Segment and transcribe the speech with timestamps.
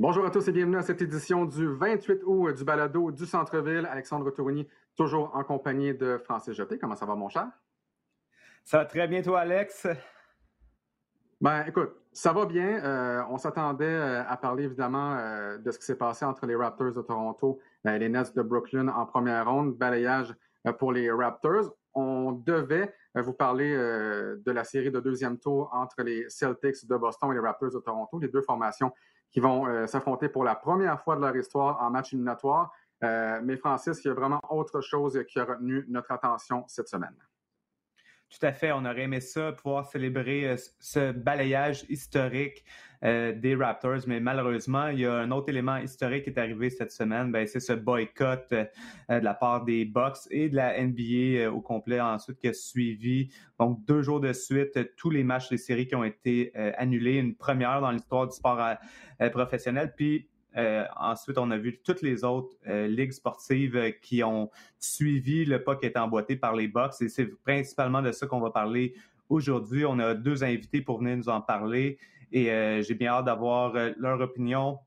[0.00, 3.84] Bonjour à tous et bienvenue à cette édition du 28 août du balado du Centre-Ville.
[3.84, 6.78] Alexandre Tourigny, toujours en compagnie de Francis Jeté.
[6.78, 7.48] Comment ça va, mon cher?
[8.64, 9.86] Ça va très bien, toi, Alex?
[11.42, 12.82] Ben, écoute, ça va bien.
[12.82, 16.56] Euh, on s'attendait euh, à parler évidemment euh, de ce qui s'est passé entre les
[16.56, 19.76] Raptors de Toronto et les Nets de Brooklyn en première ronde.
[19.76, 20.34] Balayage
[20.78, 21.74] pour les Raptors.
[21.92, 27.32] On devait vous parler de la série de deuxième tour entre les Celtics de Boston
[27.32, 28.92] et les Raptors de Toronto, les deux formations
[29.30, 32.72] qui vont s'affronter pour la première fois de leur histoire en match éliminatoire.
[33.00, 37.14] mais Francis, il y a vraiment autre chose qui a retenu notre attention cette semaine.
[38.30, 38.70] Tout à fait.
[38.70, 42.64] On aurait aimé ça, pouvoir célébrer euh, ce balayage historique
[43.02, 46.70] euh, des Raptors, mais malheureusement, il y a un autre élément historique qui est arrivé
[46.70, 47.32] cette semaine.
[47.32, 48.66] Ben, c'est ce boycott euh,
[49.08, 53.30] de la part des Bucks et de la NBA au complet ensuite qui a suivi.
[53.58, 57.16] Donc, deux jours de suite, tous les matchs des séries qui ont été annulés.
[57.16, 58.60] Une première dans l'histoire du sport
[59.32, 59.92] professionnel.
[59.96, 64.50] Puis, euh, ensuite, on a vu toutes les autres euh, ligues sportives euh, qui ont
[64.78, 67.00] suivi le pas qui est emboîté par les Bucks.
[67.00, 68.94] Et c'est principalement de ça qu'on va parler
[69.28, 69.84] aujourd'hui.
[69.84, 71.98] On a deux invités pour venir nous en parler
[72.32, 72.46] et
[72.82, 74.78] j'ai bien hâte d'avoir leur opinion.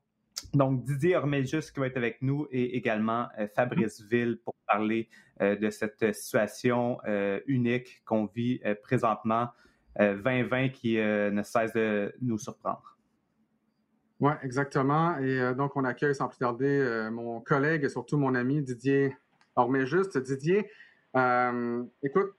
[0.54, 5.68] Donc, Didier Orméjus qui va être avec nous et également Fabrice Ville pour parler de
[5.68, 6.98] cette situation
[7.46, 9.50] unique qu'on vit présentement,
[9.98, 12.93] 2020 qui ne cesse de nous surprendre.
[14.20, 15.18] Oui, exactement.
[15.18, 18.62] Et euh, donc, on accueille sans plus tarder euh, mon collègue et surtout mon ami
[18.62, 19.16] Didier
[19.84, 20.68] juste Didier,
[21.16, 22.32] euh, écoute,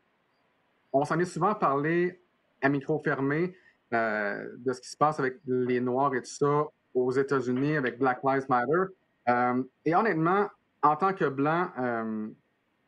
[0.91, 2.21] on s'en est souvent parlé
[2.61, 3.55] à micro fermé
[3.91, 8.19] de ce qui se passe avec les Noirs et tout ça aux États-Unis avec Black
[8.23, 9.63] Lives Matter.
[9.85, 10.49] et honnêtement,
[10.81, 11.69] en tant que Blanc,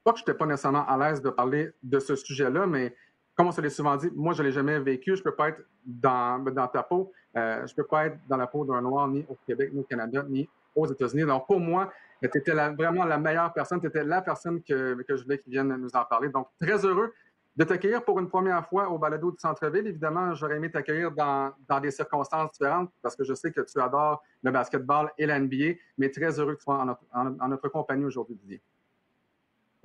[0.03, 2.93] pas que je n'étais pas nécessairement à l'aise de parler de ce sujet-là, mais
[3.37, 5.35] comme on se l'est souvent dit, moi, je ne l'ai jamais vécu, je ne peux
[5.35, 6.43] pas être dans,
[6.73, 7.13] ta peau.
[7.35, 9.81] Euh, je ne peux pas être dans la peau d'un Noir ni au Québec, ni
[9.81, 11.23] au Canada, ni aux États-Unis.
[11.23, 13.79] Donc, pour moi, tu étais vraiment la meilleure personne.
[13.79, 16.29] Tu étais la personne que, je voulais qui vienne nous en parler.
[16.29, 17.13] Donc, très heureux
[17.55, 19.85] de t'accueillir pour une première fois au balado du centre-ville.
[19.85, 24.23] Évidemment, j'aurais aimé t'accueillir dans, des circonstances différentes parce que je sais que tu adores
[24.41, 27.69] le basketball et la NBA, mais très heureux que tu sois en notre, en, notre
[27.69, 28.61] compagnie aujourd'hui, Didier.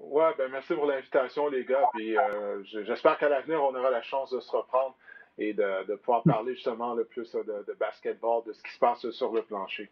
[0.02, 1.88] Ouais, ben merci pour l'invitation, les gars.
[1.94, 4.96] Puis euh, j'espère qu'à l'avenir, on aura la chance de se reprendre
[5.38, 9.32] et de, pouvoir parler justement le plus de, basketball, de ce qui se passe sur
[9.32, 9.88] le plancher.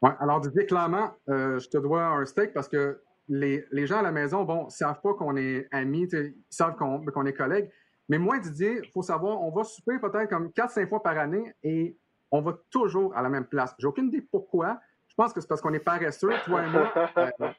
[0.00, 4.02] Oui, alors Didier, clairement, euh, je te dois un steak parce que les, gens à
[4.02, 7.70] la maison, bon, ne savent pas qu'on est amis, ils savent qu'on est collègues.
[8.08, 11.52] Mais moi, Didier, il faut savoir, on va souper peut-être comme 4-5 fois par année
[11.62, 11.96] et
[12.30, 13.74] on va toujours à la même place.
[13.78, 14.80] J'ai aucune idée pourquoi.
[15.08, 16.92] Je pense que c'est parce qu'on est paresseux, toi et moi.
[17.18, 17.50] Euh,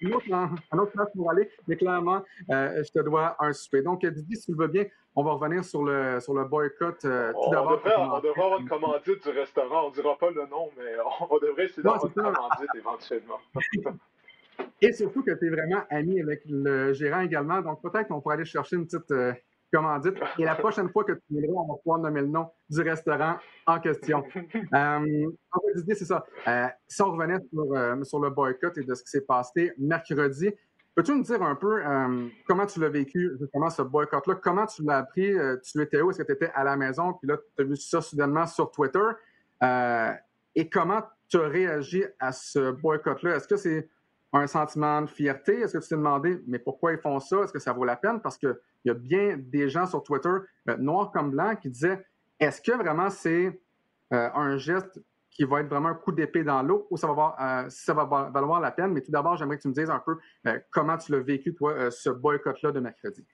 [0.00, 0.26] une autre,
[0.72, 3.82] autre place pour aller, mais clairement, euh, je te dois un souper.
[3.82, 4.84] Donc, Didier, si tu le veux bien,
[5.16, 7.04] on va revenir sur le, sur le boycott.
[7.04, 9.86] Euh, on, devrait, on, devrait, avoir une commandite du restaurant.
[9.86, 10.96] On ne dira pas le nom, mais
[11.30, 13.40] on, devrait essayer d'avoir une commandite éventuellement.
[14.82, 17.60] Et surtout que tu es vraiment ami avec le gérant également.
[17.60, 19.32] Donc, peut-être qu'on pourrait aller chercher une petite euh,
[19.72, 20.14] commandite.
[20.38, 23.36] Et la prochaine fois que tu viendras, on va pouvoir nommer le nom du restaurant
[23.66, 24.24] en question.
[24.34, 26.24] euh, en fait, Didier, c'est ça.
[26.48, 30.52] Euh, si on revenait sur, sur le boycott et de ce qui s'est passé mercredi,
[30.94, 34.34] Peux-tu nous dire un peu euh, comment tu l'as vécu, justement, ce boycott-là?
[34.34, 35.32] Comment tu l'as appris?
[35.32, 36.10] Euh, tu étais où?
[36.10, 37.14] Est-ce que tu étais à la maison?
[37.14, 38.98] Puis là, tu as vu ça soudainement sur Twitter.
[39.62, 40.12] Euh,
[40.54, 43.36] et comment tu as réagi à ce boycott-là?
[43.36, 43.88] Est-ce que c'est
[44.32, 45.60] un sentiment de fierté?
[45.60, 47.44] Est-ce que tu t'es demandé, mais pourquoi ils font ça?
[47.44, 48.20] Est-ce que ça vaut la peine?
[48.20, 48.36] Parce
[48.80, 50.36] qu'il y a bien des gens sur Twitter,
[50.78, 52.04] noirs comme blancs, qui disaient,
[52.38, 53.60] est-ce que vraiment c'est
[54.10, 55.00] un geste
[55.30, 58.04] qui va être vraiment un coup d'épée dans l'eau ou ça va, euh, ça va
[58.04, 58.92] valoir la peine?
[58.92, 61.54] Mais tout d'abord, j'aimerais que tu me dises un peu euh, comment tu l'as vécu,
[61.54, 63.24] toi, euh, ce boycott-là de mercredi.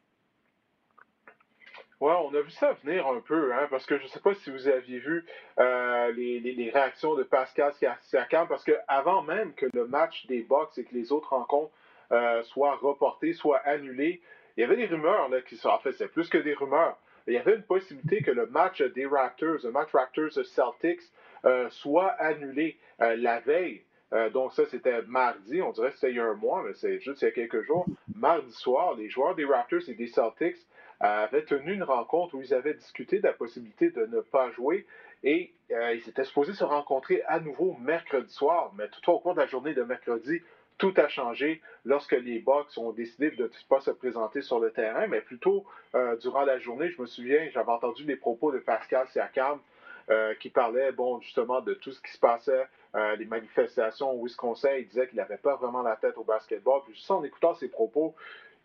[1.99, 4.35] Oui, on a vu ça venir un peu, hein, parce que je ne sais pas
[4.35, 5.25] si vous aviez vu
[5.57, 7.73] les, réactions de Pascal
[8.03, 11.73] Siakam, parce qu'avant même que le match des Bucks et que les autres rencontres
[12.45, 14.21] soient reportées, soient annulées,
[14.57, 16.97] il y avait des rumeurs là, qui sont, en fait, c'est plus que des rumeurs.
[17.27, 21.03] Il y avait une possibilité que le match des Raptors, le match Raptors-Celtics,
[21.45, 23.83] euh, soit annulé euh, la veille.
[24.13, 26.75] Euh, donc ça, c'était mardi, on dirait que c'était il y a un mois, mais
[26.75, 27.85] c'est juste il y a quelques jours.
[28.15, 30.57] Mardi soir, les joueurs des Raptors et des Celtics
[31.01, 34.87] avaient tenu une rencontre où ils avaient discuté de la possibilité de ne pas jouer
[35.23, 38.73] et ils étaient supposés se rencontrer à nouveau mercredi soir.
[38.79, 40.41] Mais tout au cours de la journée de mercredi,
[40.79, 44.71] tout a changé lorsque les Bucks ont décidé de ne pas se présenter sur le
[44.71, 45.65] terrain, mais plutôt
[46.21, 46.91] durant la journée.
[46.91, 49.61] Je me souviens, j'avais entendu les propos de Pascal Siakam
[50.09, 54.23] euh, qui parlait, bon, justement, de tout ce qui se passait, euh, les manifestations au
[54.25, 54.71] Wisconsin.
[54.79, 56.83] Il disait qu'il n'avait pas vraiment la tête au basketball.
[56.85, 58.15] Puis juste en écoutant ses propos,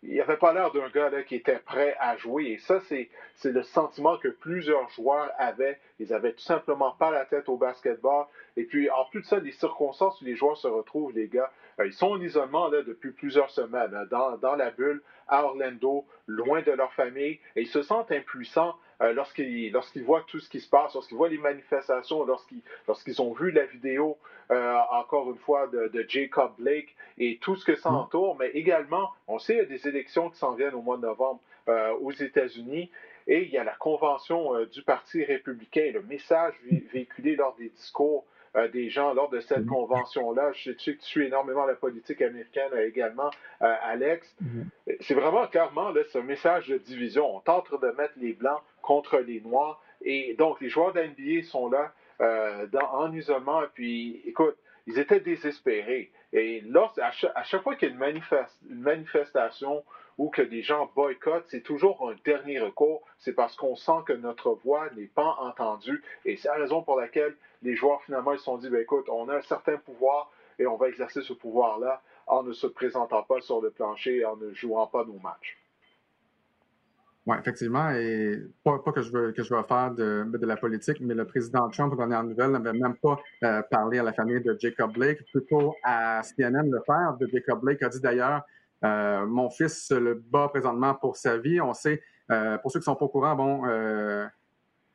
[0.02, 2.46] il n'avait pas l'air d'un gars qui était prêt à jouer.
[2.46, 5.78] Et ça, c'est, c'est le sentiment que plusieurs joueurs avaient.
[6.00, 8.26] Ils avaient tout simplement pas la tête au basketball.
[8.56, 11.50] Et puis, en plus de ça, les circonstances où les joueurs se retrouvent, les gars,
[11.78, 16.04] euh, ils sont en isolement depuis plusieurs semaines, hein, dans, dans, la bulle, à Orlando,
[16.26, 20.48] loin de leur famille, et ils se sentent impuissants euh, lorsqu'ils, lorsqu'ils voient tout ce
[20.48, 24.16] qui se passe, lorsqu'ils voient les manifestations, lorsqu'ils, lorsqu'ils ont vu la vidéo,
[24.50, 27.96] euh, encore une fois, de, de, Jacob Blake et tout ce que ça mm.
[27.96, 30.96] entoure, mais également, on sait qu'il y a des élections qui s'en viennent au mois
[30.96, 32.90] de novembre euh, aux États-Unis.
[33.28, 36.54] Et il y a la convention euh, du Parti républicain, le message
[36.92, 38.24] véhiculé lors des discours
[38.56, 39.66] euh, des gens lors de cette mm.
[39.66, 40.52] convention-là.
[40.52, 44.34] Je sais que tu suis énormément la politique américaine également, Alex.
[44.40, 44.62] Mm.
[45.00, 47.36] C'est vraiment clairement là, ce message de division.
[47.36, 49.80] On tente de mettre les Blancs contre les Noirs.
[50.04, 53.62] Et donc, les joueurs d'NBA sont là dans, en isolement.
[53.62, 54.56] Et puis, écoute,
[54.86, 56.10] ils étaient désespérés.
[56.32, 58.22] Et là, à chaque, fois qu'il y a une,
[58.70, 59.84] une, manifestation
[60.18, 63.02] ou que des gens boycottent, c'est toujours un dernier recours.
[63.18, 66.02] C'est parce qu'on sent que notre voix n'est pas entendue.
[66.24, 69.08] Et c'est la raison pour laquelle les joueurs, finalement, ils se sont dit, ben, écoute,
[69.08, 73.22] on a un certain pouvoir et on va exercer ce pouvoir-là en ne se présentant
[73.22, 75.58] pas sur le plancher et en ne jouant pas nos matchs.
[77.24, 77.90] Oui, effectivement.
[77.90, 81.68] Et pas, que je veux que je veux faire de, la politique, mais le président
[81.68, 85.24] Trump, aux dernières nouvelles, n'avait même pas euh, parlé à la famille de Jacob Blake,
[85.30, 88.42] plutôt à CNN, le père de Jacob Blake a dit d'ailleurs
[88.82, 91.60] Mon fils le bat présentement pour sa vie.
[91.60, 93.62] On sait, euh, pour ceux qui sont pas au courant, bon,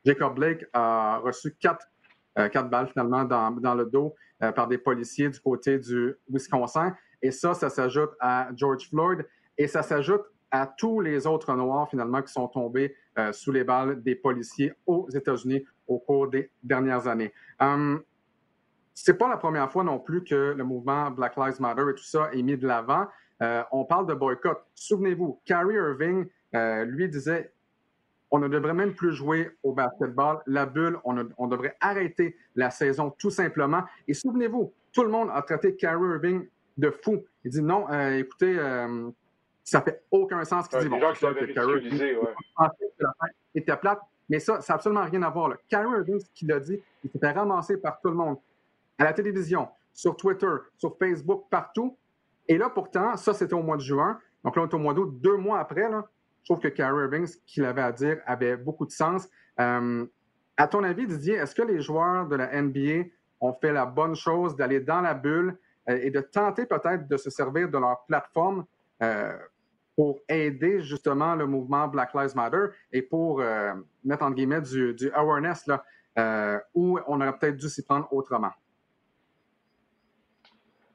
[0.04, 1.86] Jacob Blake a reçu quatre,
[2.68, 4.14] balles finalement dans, le dos
[4.54, 6.94] par des policiers du côté du Wisconsin.
[7.22, 9.26] Et ça, ça s'ajoute à George Floyd
[9.56, 13.64] et ça s'ajoute à tous les autres Noirs, finalement, qui sont tombés euh, sous les
[13.64, 17.32] balles des policiers aux États-Unis au cours des dernières années.
[17.60, 18.02] Um,
[18.94, 22.04] c'est pas la première fois non plus que le mouvement Black Lives Matter et tout
[22.04, 23.06] ça est mis de l'avant.
[23.42, 24.64] Euh, on parle de boycott.
[24.74, 27.52] Souvenez-vous, Kyrie Irving, euh, lui disait
[28.30, 30.40] on ne devrait même plus jouer au basketball.
[30.46, 33.84] La bulle, on, on devrait arrêter la saison tout simplement.
[34.06, 36.46] Et souvenez-vous, tout le monde a traité Kyrie Irving
[36.76, 37.24] de fou.
[37.44, 38.58] Il dit non, écoutez,
[39.68, 41.04] ça fait aucun sens qu'ils disent, bon, que
[42.16, 42.34] ouais.
[43.54, 44.00] était plate.
[44.28, 45.48] Mais ça, ça n'a absolument rien à voir.
[45.48, 45.56] Là.
[45.68, 48.36] Kyrie Irving, ce qu'il a dit, il s'était ramassé par tout le monde.
[48.98, 51.96] À la télévision, sur Twitter, sur Facebook, partout.
[52.48, 54.18] Et là, pourtant, ça, c'était au mois de juin.
[54.42, 55.88] Donc là, on est au mois d'août, deux mois après.
[56.42, 59.28] Je trouve que Kyrie Irving, ce qu'il avait à dire avait beaucoup de sens.
[59.60, 60.06] Euh,
[60.56, 63.08] à ton avis, Didier, est-ce que les joueurs de la NBA
[63.40, 65.58] ont fait la bonne chose d'aller dans la bulle
[65.88, 68.64] euh, et de tenter peut-être de se servir de leur plateforme
[69.02, 69.36] euh,
[69.94, 73.42] pour aider justement le mouvement Black Lives Matter et pour
[74.04, 78.52] mettre en guillemets du, awareness là, où on aurait peut-être dû s'y prendre autrement?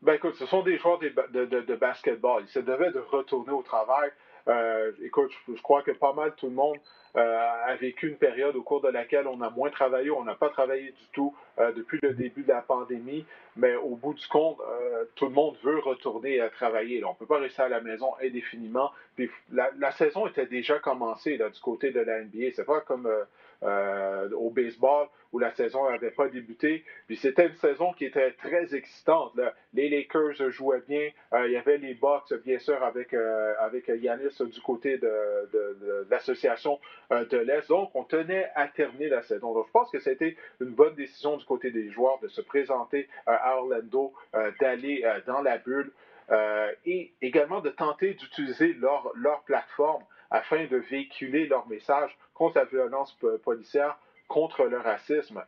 [0.03, 2.43] Ben écoute, ce sont des joueurs de, de, basketball.
[2.43, 4.11] Ils se devaient de retourner au travail.
[4.49, 6.75] Euh, écoute, je, crois que pas mal tout le monde
[7.15, 10.49] a vécu une période au cours de laquelle on a moins travaillé, on n'a pas
[10.49, 15.05] travaillé du tout depuis le début de la pandémie mais au bout du compte, euh,
[15.15, 17.03] tout le monde veut retourner à travailler.
[17.03, 18.91] on ne peut pas rester à la maison indéfiniment.
[19.15, 22.51] Puis la, saison était déjà commencée là, du côté de la NBA.
[22.55, 23.23] C'est pas comme euh,
[23.63, 26.83] euh, au baseball où la saison n'avait pas débuté.
[27.07, 29.33] Puis c'était une saison qui était très excitante.
[29.73, 31.09] Les Lakers jouaient bien.
[31.45, 33.13] il y avait les Bucks, bien sûr, avec,
[33.59, 36.79] avec Yanis du côté de, de l'association
[37.11, 37.67] de l'Est.
[37.69, 39.53] Donc, on tenait à terminer la saison.
[39.53, 43.07] Donc, je pense que c'était une bonne décision du côté des joueurs de se présenter
[43.25, 45.91] à Orlando euh, d'aller euh, dans la bulle
[46.31, 52.65] euh, et également de tenter d'utiliser leur, plateforme afin de véhiculer leur message contre la
[52.65, 55.43] violence policière, contre le racisme.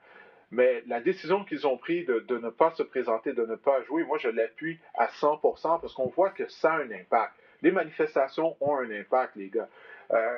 [0.52, 4.04] Mais la décision qu'ils ont prise de, ne pas se présenter, de ne pas jouer,
[4.04, 7.34] moi je l'appuie à 100% parce qu'on voit que ça a un impact.
[7.62, 9.68] Les manifestations ont un impact, les gars.
[10.12, 10.38] Euh,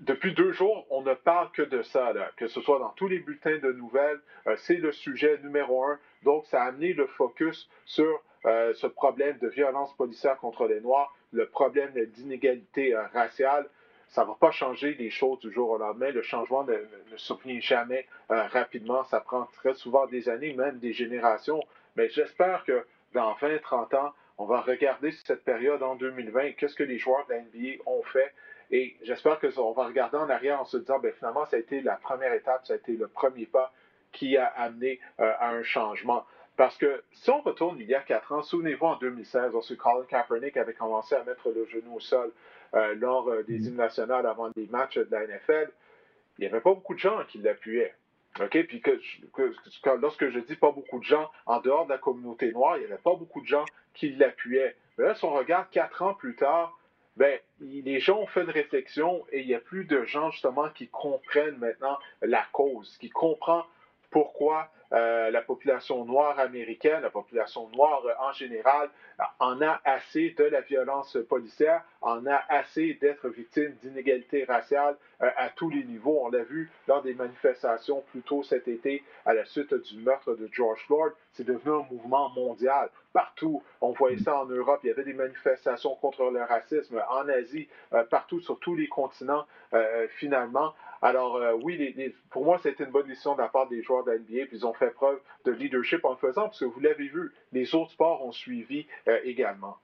[0.00, 3.18] depuis deux jours, on ne parle que de ça, que ce soit dans tous les
[3.18, 4.20] bulletins de nouvelles.
[4.46, 5.98] Euh, c'est le sujet numéro un.
[6.22, 10.80] Donc, ça a amené le focus sur euh, ce problème de violence policière contre les
[10.80, 13.68] Noirs, le problème d'inégalité euh, raciale.
[14.08, 16.10] Ça ne va pas changer les choses du jour au lendemain.
[16.10, 16.74] Le changement ne,
[17.10, 19.02] ne survient jamais rapidement.
[19.04, 21.60] Ça prend très souvent des années, même des générations.
[21.96, 26.52] Mais j'espère que dans 20, 30 ans, on va regarder cette période en 2020.
[26.52, 28.32] Qu'est-ce que les joueurs de la NBA ont fait?
[28.70, 31.80] Et j'espère qu'on va regarder en arrière en se disant, ben, finalement, ça a été
[31.80, 33.72] la première étape, ça a été le premier pas
[34.12, 36.24] qui a amené euh, à un changement.
[36.56, 40.04] Parce que si on retourne il y a quatre ans, souvenez-vous en 2016, lorsque Colin
[40.08, 42.32] Kaepernick avait commencé à mettre le genou au sol
[42.74, 43.64] euh, lors euh, des mm.
[43.64, 45.70] hymnes nationales avant des matchs de la NFL,
[46.38, 47.94] il n'y avait pas beaucoup de gens qui l'appuyaient.
[48.40, 48.66] OK?
[48.66, 49.00] Puis que,
[50.00, 52.86] lorsque je dis pas beaucoup de gens, en dehors de la communauté noire, il n'y
[52.86, 54.76] avait pas beaucoup de gens qui l'appuyaient.
[54.98, 56.75] Mais là, si on regarde quatre ans plus tard,
[57.16, 60.68] ben, les gens ont fait une réflexion et il y a plus de gens justement
[60.70, 63.62] qui comprennent maintenant la cause, qui comprennent
[64.10, 68.88] pourquoi euh, la population noire américaine, la population noire en général,
[69.40, 75.30] en a assez de la violence policière, en a assez d'être victime d'inégalités raciales euh,
[75.36, 76.20] à tous les niveaux.
[76.22, 80.34] On l'a vu lors des manifestations plus tôt cet été à la suite du meurtre
[80.34, 81.12] de George Floyd.
[81.32, 82.88] C'est devenu un mouvement mondial.
[83.12, 87.28] Partout, on voyait ça en Europe, il y avait des manifestations contre le racisme, en
[87.28, 89.46] Asie, euh, partout sur tous les continents,
[90.16, 90.74] finalement.
[91.02, 91.94] Alors euh, oui,
[92.30, 94.66] pour moi, c'était une bonne décision de la part des joueurs de l'NBA, puis ils
[94.66, 97.92] ont fait preuve de leadership en le faisant, parce que vous l'avez vu, les autres
[97.92, 99.76] sports ont suivi euh, également.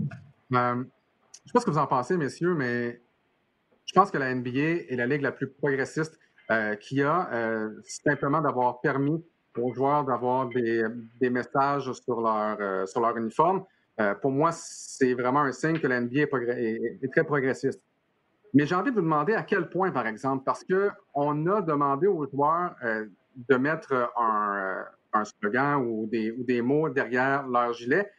[0.00, 0.06] Euh,
[0.50, 0.84] je ne
[1.46, 3.00] sais pas ce que vous en pensez, messieurs, mais
[3.84, 6.18] je pense que la NBA est la ligue la plus progressiste
[6.80, 7.28] qu'il y a,
[7.82, 9.24] simplement d'avoir permis
[9.58, 13.64] aux joueurs d'avoir des, messages sur leur, sur leur uniforme.
[14.20, 17.80] pour moi, c'est vraiment un signe que la NBA est très progressiste.
[18.56, 22.06] Mais j'ai envie de vous demander à quel point, par exemple, parce qu'on a demandé
[22.06, 23.04] aux joueurs euh,
[23.36, 24.84] de mettre un,
[25.24, 28.10] slogan ou des, mots derrière leur gilet,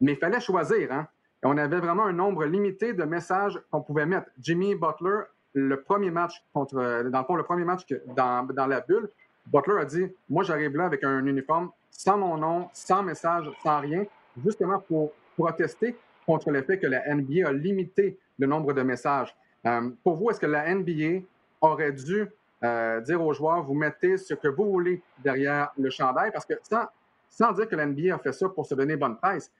[0.00, 0.92] mais il fallait choisir.
[0.92, 1.08] Hein?
[1.42, 4.28] On avait vraiment un nombre limité de messages qu'on pouvait mettre.
[4.38, 5.22] Jimmy Butler,
[5.54, 6.76] le premier match contre,
[7.08, 7.84] dans le fond, le premier match
[8.16, 9.08] dans la bulle,
[9.46, 13.80] Butler a dit Moi, j'arrive là avec un uniforme sans mon nom, sans message, sans
[13.80, 14.04] rien,
[14.42, 19.34] justement pour protester contre le fait que la NBA a limité le nombre de messages.
[19.66, 21.24] Euh, pour vous, est-ce que la NBA
[21.60, 22.26] aurait dû
[22.62, 26.30] euh, dire aux joueurs, vous mettez ce que vous voulez derrière le chandail?
[26.30, 26.86] Parce que sans,
[27.28, 29.50] sans dire que la NBA a fait ça pour se donner bonne presse,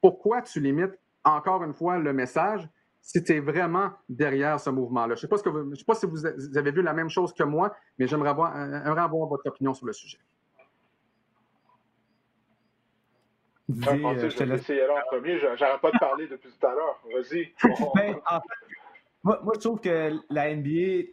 [0.00, 2.68] pourquoi tu limites encore une fois le message
[3.02, 5.16] si tu es vraiment derrière ce mouvement-là?
[5.16, 6.24] Je ne sais, sais, pas si vous
[6.56, 9.92] avez vu la même chose que moi, mais j'aimerais avoir, avoir votre opinion sur le
[9.92, 10.18] sujet.
[13.68, 15.38] je euh, je vais laisser aller en premier.
[15.38, 17.00] J'arrête pas de parler depuis tout à l'heure.
[17.12, 17.52] Vas-y.
[17.94, 18.16] Ben,
[19.24, 21.08] moi, je trouve que la NBA,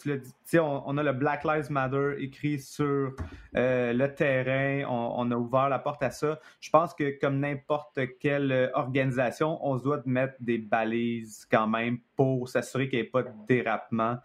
[0.00, 3.14] tu l'as dit, on, on, a le Black Lives Matter écrit sur
[3.56, 6.38] euh, le terrain, on, a ouvert la porte à ça.
[6.60, 11.68] Je pense que comme n'importe quelle organisation, on se doit de mettre des balises quand
[11.68, 14.18] même pour s'assurer qu'il n'y ait pas de dérapement,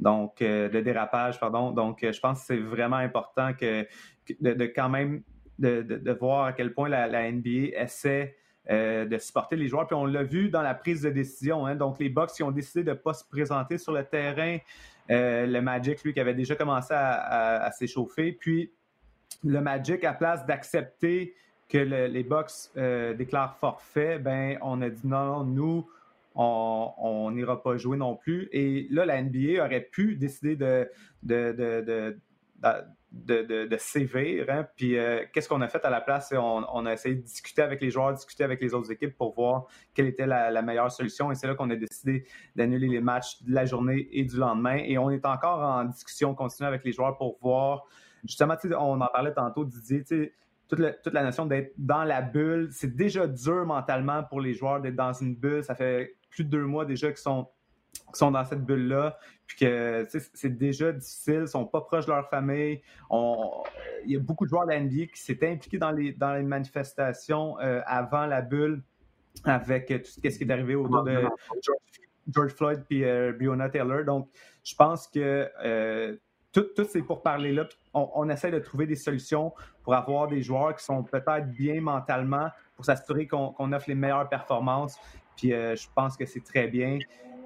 [0.00, 1.70] donc euh, de dérapage, pardon.
[1.70, 3.86] Donc, je pense que c'est vraiment important que,
[4.40, 5.22] de, quand même
[5.58, 8.36] de, de, voir à quel point la, la NBA essaie
[8.70, 9.86] euh, de supporter les joueurs.
[9.86, 11.66] Puis on l'a vu dans la prise de décision.
[11.66, 11.74] Hein.
[11.74, 14.56] Donc les Bucks qui ont décidé de ne pas se présenter sur le terrain.
[15.10, 18.32] Euh, le Magic, lui, qui avait déjà commencé à, s'échauffer.
[18.32, 18.72] Puis
[19.44, 21.34] le Magic, à place d'accepter
[21.68, 25.86] que les Bucks euh, déclarent forfait, ben on a dit non, nous,
[26.34, 28.48] on n'ira pas jouer non plus.
[28.52, 30.88] Et là, la NBA aurait pu décider de,
[31.22, 32.16] de de, de,
[33.78, 34.46] sévir.
[34.48, 34.66] Hein.
[34.76, 36.32] Puis euh, qu'est-ce qu'on a fait à la place?
[36.36, 39.66] On, a essayé de discuter avec les joueurs, discuter avec les autres équipes pour voir
[39.94, 41.30] quelle était la, meilleure solution.
[41.30, 44.76] Et c'est là qu'on a décidé d'annuler les matchs de la journée et du lendemain.
[44.76, 47.84] Et on est encore en discussion continue avec les joueurs pour voir.
[48.24, 50.04] Justement, on en parlait tantôt, Didier,
[50.68, 52.68] toute toute la notion d'être dans la bulle.
[52.72, 55.62] C'est déjà dur mentalement pour les joueurs d'être dans une bulle.
[55.62, 57.48] Ça fait plus de deux mois déjà qu'ils sont
[57.94, 62.12] qui sont dans cette bulle-là, puis que c'est déjà difficile, ils sont pas proches de
[62.12, 62.80] leur famille.
[63.10, 66.34] il y a beaucoup de joueurs de la NBA qui s'étaient impliqués dans les, dans
[66.34, 68.82] les manifestations euh, avant la bulle
[69.44, 71.24] avec tout ce qui est arrivé autour de
[72.32, 74.04] George, Floyd et euh, Breonna Taylor.
[74.04, 74.28] Donc,
[74.62, 76.16] je pense que euh,
[76.52, 80.74] tout, tout ces pourparlers-là, on, on, essaie de trouver des solutions pour avoir des joueurs
[80.74, 84.98] qui sont peut-être bien mentalement pour s'assurer qu'on offre les meilleures performances.
[85.36, 86.98] Puis je pense que c'est très bien.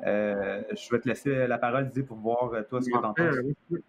[0.06, 3.04] Euh, je vais te laisser la parole, Didier, pour voir euh, toi ce que tu
[3.04, 3.80] en penses.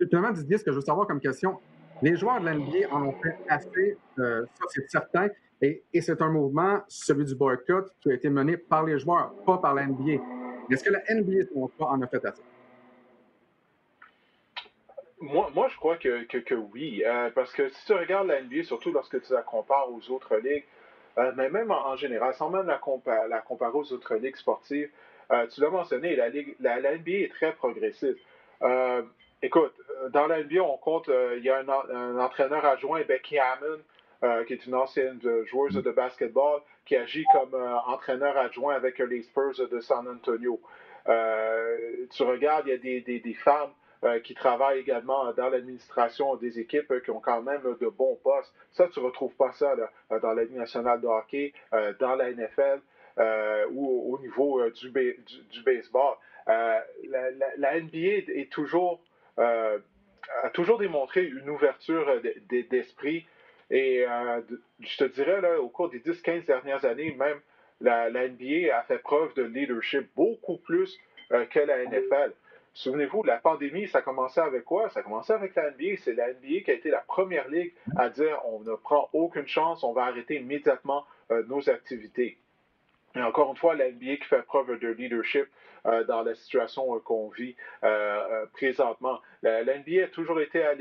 [0.00, 1.58] Justement, Didier, ce que je veux savoir comme question,
[2.02, 5.28] les joueurs de l'NBA en ont fait assez, euh, ça c'est certain,
[5.60, 9.58] et, c'est un mouvement, celui du boycott, qui a été mené par les joueurs, pas
[9.58, 10.22] par la NBA.
[10.70, 11.46] Est-ce que la NBA,
[11.80, 12.42] en a fait assez?
[15.20, 17.02] Moi, moi, je crois que, que, oui,
[17.34, 20.64] parce que si tu regardes la NBA, surtout lorsque tu la compares aux autres ligues,
[21.34, 22.80] mais même en, général, sans même la,
[23.26, 24.90] la comparer aux autres ligues sportives,
[25.30, 28.16] euh, tu l'as mentionné, la, NBA est très progressive.
[28.62, 29.02] Euh,
[29.42, 34.44] écoute, euh, dans la NBA, on compte, il y a un, entraîneur adjoint, Becky Hammond,
[34.46, 37.54] qui est une ancienne joueuse de basketball, qui agit comme
[37.86, 40.60] entraîneur adjoint avec les Spurs de San Antonio.
[41.04, 43.70] tu regardes, il y a des, femmes
[44.24, 48.52] qui travaillent également dans l'administration des équipes qui ont quand même de bons postes.
[48.72, 49.76] Ça, tu ne retrouves pas ça
[50.10, 51.52] dans la Ligue nationale de hockey,
[52.00, 52.80] dans la NFL.
[53.18, 54.90] Euh, ou au, niveau euh, du,
[55.64, 56.14] baseball.
[56.48, 56.78] Euh,
[57.56, 58.32] la, NBA
[60.42, 62.20] a toujours démontré une ouverture
[62.70, 63.26] d'esprit.
[63.70, 64.04] Et
[64.80, 67.40] je te dirais, au cours des 10-15 dernières années, même
[67.80, 70.96] la, NBA a fait preuve de leadership beaucoup plus
[71.32, 72.32] euh, que la NFL.
[72.72, 74.88] Souvenez-vous, la pandémie, ça commençait avec quoi?
[74.90, 75.96] Ça commençait avec la NBA.
[75.98, 79.48] C'est la NBA qui a été la première ligue à dire on ne prend aucune
[79.48, 81.04] chance, on va arrêter immédiatement
[81.48, 82.38] nos activités.
[83.14, 85.46] Et encore une fois, la NBA qui fait preuve de leadership
[85.86, 87.56] euh, dans la situation euh, qu'on vit
[88.52, 89.20] présentement.
[89.42, 90.74] La, NBA a toujours été à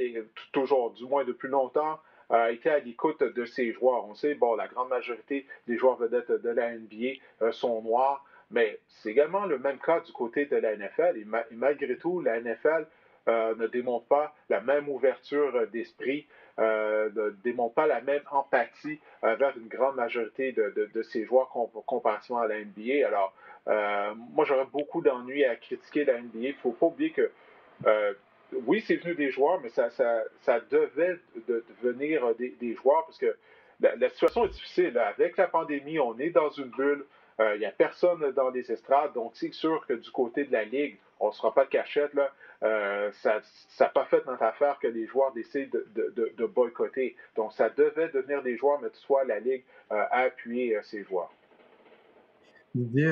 [0.51, 4.05] toujours, du moins depuis longtemps, a été à l'écoute de ses joueurs.
[4.05, 8.25] On sait, bon, la grande majorité des joueurs vedettes de la NBA sont noirs.
[8.51, 11.17] Mais c'est également le même cas du côté de la NFL.
[11.17, 12.85] Et, malgré tout, la NFL euh,
[13.27, 16.27] ne démontre pas la même ouverture d'esprit,
[16.59, 21.49] euh, ne démontre pas la même empathie vers une grande majorité de, de, ses joueurs
[21.85, 23.05] comparativement à la NBA.
[23.05, 23.33] Alors,
[23.67, 26.29] euh, moi, j'aurais beaucoup d'ennuis à critiquer la NBA.
[26.33, 27.31] Il ne faut pas oublier que,
[28.65, 33.17] oui, c'est venu des joueurs, mais ça, ça, ça devait devenir des, des, joueurs parce
[33.17, 33.35] que
[33.81, 34.97] la situation est difficile.
[34.97, 37.05] Avec la pandémie, on est dans une bulle.
[37.39, 40.51] Il euh, n'y a personne dans les estrades, donc c'est sûr que du côté de
[40.51, 42.13] la Ligue, on ne sera pas de cachette.
[42.15, 42.31] Là.
[42.63, 43.41] Euh, ça
[43.79, 47.15] n'a pas fait notre affaire que les joueurs décident de, boycotter.
[47.35, 51.31] Donc, ça devait devenir des joueurs, mais toutefois, la Ligue euh, a appuyé ces joueurs.
[52.73, 53.11] Didier,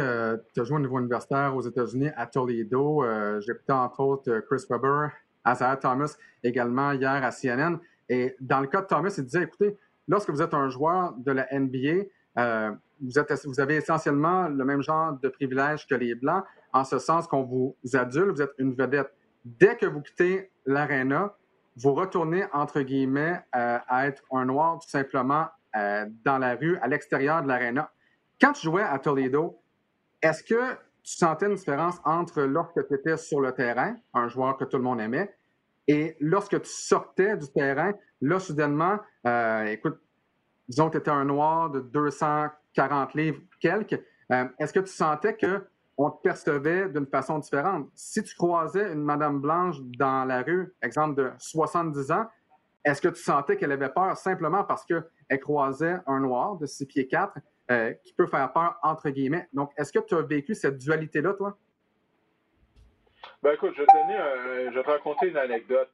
[0.53, 3.03] tu as joué au niveau universitaire aux États-Unis à Toledo.
[3.41, 5.07] J'ai écouté entre autres Chris Webber,
[5.47, 7.79] Isaiah Thomas également hier à CNN.
[8.09, 9.75] Et dans le cas de Thomas, il disait écoutez,
[10.07, 12.05] lorsque vous êtes un joueur de la NBA,
[13.01, 17.43] vous, avez essentiellement le même genre de privilèges que les Blancs, en ce sens qu'on
[17.43, 19.11] vous adule, vous êtes une vedette.
[19.43, 21.35] Dès que vous quittez l'aréna,
[21.77, 26.77] vous retournez, entre guillemets, euh, à être un noir tout simplement euh, dans la rue,
[26.77, 27.91] à l'extérieur de l'aréna.
[28.39, 29.59] Quand tu jouais à Toledo,
[30.21, 34.57] est-ce que tu sentais une différence entre lorsque tu étais sur le terrain, un joueur
[34.57, 35.35] que tout le monde aimait,
[35.87, 39.99] et lorsque tu sortais du terrain, là, soudainement, euh, écoute,
[40.67, 41.79] disons que tu étais un noir de
[42.75, 47.87] 240 livres quelques, euh, est-ce que tu sentais qu'on te percevait d'une façon différente?
[47.95, 52.25] Si tu croisais une Madame Blanche dans la rue, exemple de 70 ans,
[52.83, 56.85] est-ce que tu sentais qu'elle avait peur simplement parce qu'elle croisait un noir de 6
[56.85, 57.37] pieds 4
[57.71, 59.47] euh, qui peut faire peur, entre guillemets?
[59.53, 61.57] Donc, est-ce que tu as vécu cette dualité-là, toi?
[63.41, 65.89] Ben écoute, je, tenais, euh, je vais te raconter une anecdote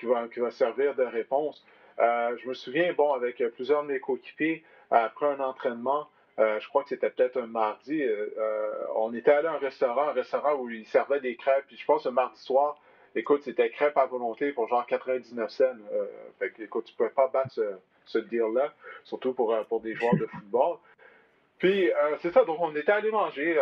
[0.00, 1.64] qui, va, qui va servir de réponse.
[2.00, 6.68] Euh, je me souviens, bon, avec plusieurs de mes coéquipiers, après un entraînement, euh, je
[6.68, 10.54] crois que c'était peut-être un mardi, euh, on était allé à un restaurant, un restaurant
[10.54, 11.64] où ils servaient des crêpes.
[11.66, 12.80] Puis je pense que mardi soir,
[13.16, 15.64] écoute, c'était crêpes à volonté pour genre 99 cents.
[16.38, 17.60] fait que, écoute, tu ne pouvais pas battre
[18.06, 18.72] ce, deal-là,
[19.04, 20.76] surtout pour, pour des joueurs de football.
[21.58, 23.60] Puis, c'est ça, donc on était allé manger,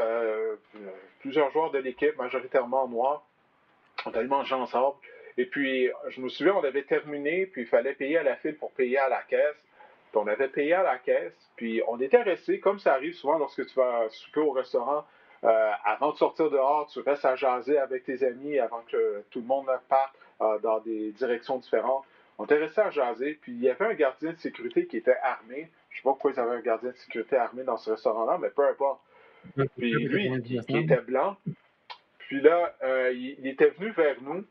[1.20, 3.26] plusieurs joueurs de l'équipe, majoritairement noirs.
[4.04, 4.96] On est allé manger ensemble.
[5.38, 8.56] Et puis, je me souviens, on avait terminé, puis il fallait payer à la file
[8.56, 9.56] pour payer à la caisse.
[10.16, 13.36] Puis on avait payé à la caisse, puis on était resté, comme ça arrive souvent
[13.36, 15.04] lorsque tu vas souper au restaurant,
[15.44, 19.40] euh, avant de sortir dehors, tu restes à jaser avec tes amis avant que tout
[19.40, 22.04] le monde parte euh, dans des directions différentes.
[22.38, 25.18] On était resté à jaser, puis il y avait un gardien de sécurité qui était
[25.22, 25.68] armé.
[25.90, 28.38] Je ne sais pas pourquoi ils avaient un gardien de sécurité armé dans ce restaurant-là,
[28.40, 29.02] mais peu importe.
[29.76, 31.36] Puis lui, qui, était blanc,
[32.20, 34.46] puis là, euh, il, était venu vers nous,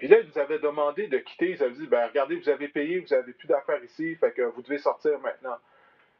[0.00, 1.50] puis là, ils nous avaient demandé de quitter.
[1.50, 4.40] Ils avaient dit ben, regardez, vous avez payé, vous n'avez plus d'affaires ici, fait que
[4.40, 5.58] vous devez sortir maintenant.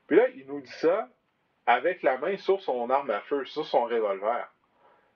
[0.07, 1.09] Puis là, il nous dit ça
[1.64, 4.53] avec la main sur son arme à feu, sur son revolver.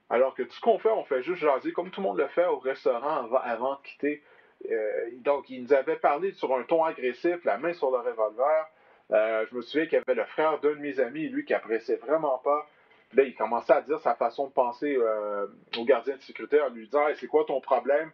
[0.09, 2.27] Alors que tout ce qu'on fait, on fait juste jaser, comme tout le monde le
[2.29, 4.23] fait au restaurant avant, de quitter.
[4.71, 8.65] Euh, donc, il nous avait parlé sur un ton agressif, la main sur le revolver.
[9.11, 11.53] Euh, je me souviens qu'il y avait le frère d'un de mes amis, lui, qui
[11.53, 12.67] appréciait vraiment pas.
[13.13, 15.45] Là, il commençait à dire sa façon de penser euh,
[15.77, 18.11] au gardien de sécurité en lui disant C'est quoi ton problème?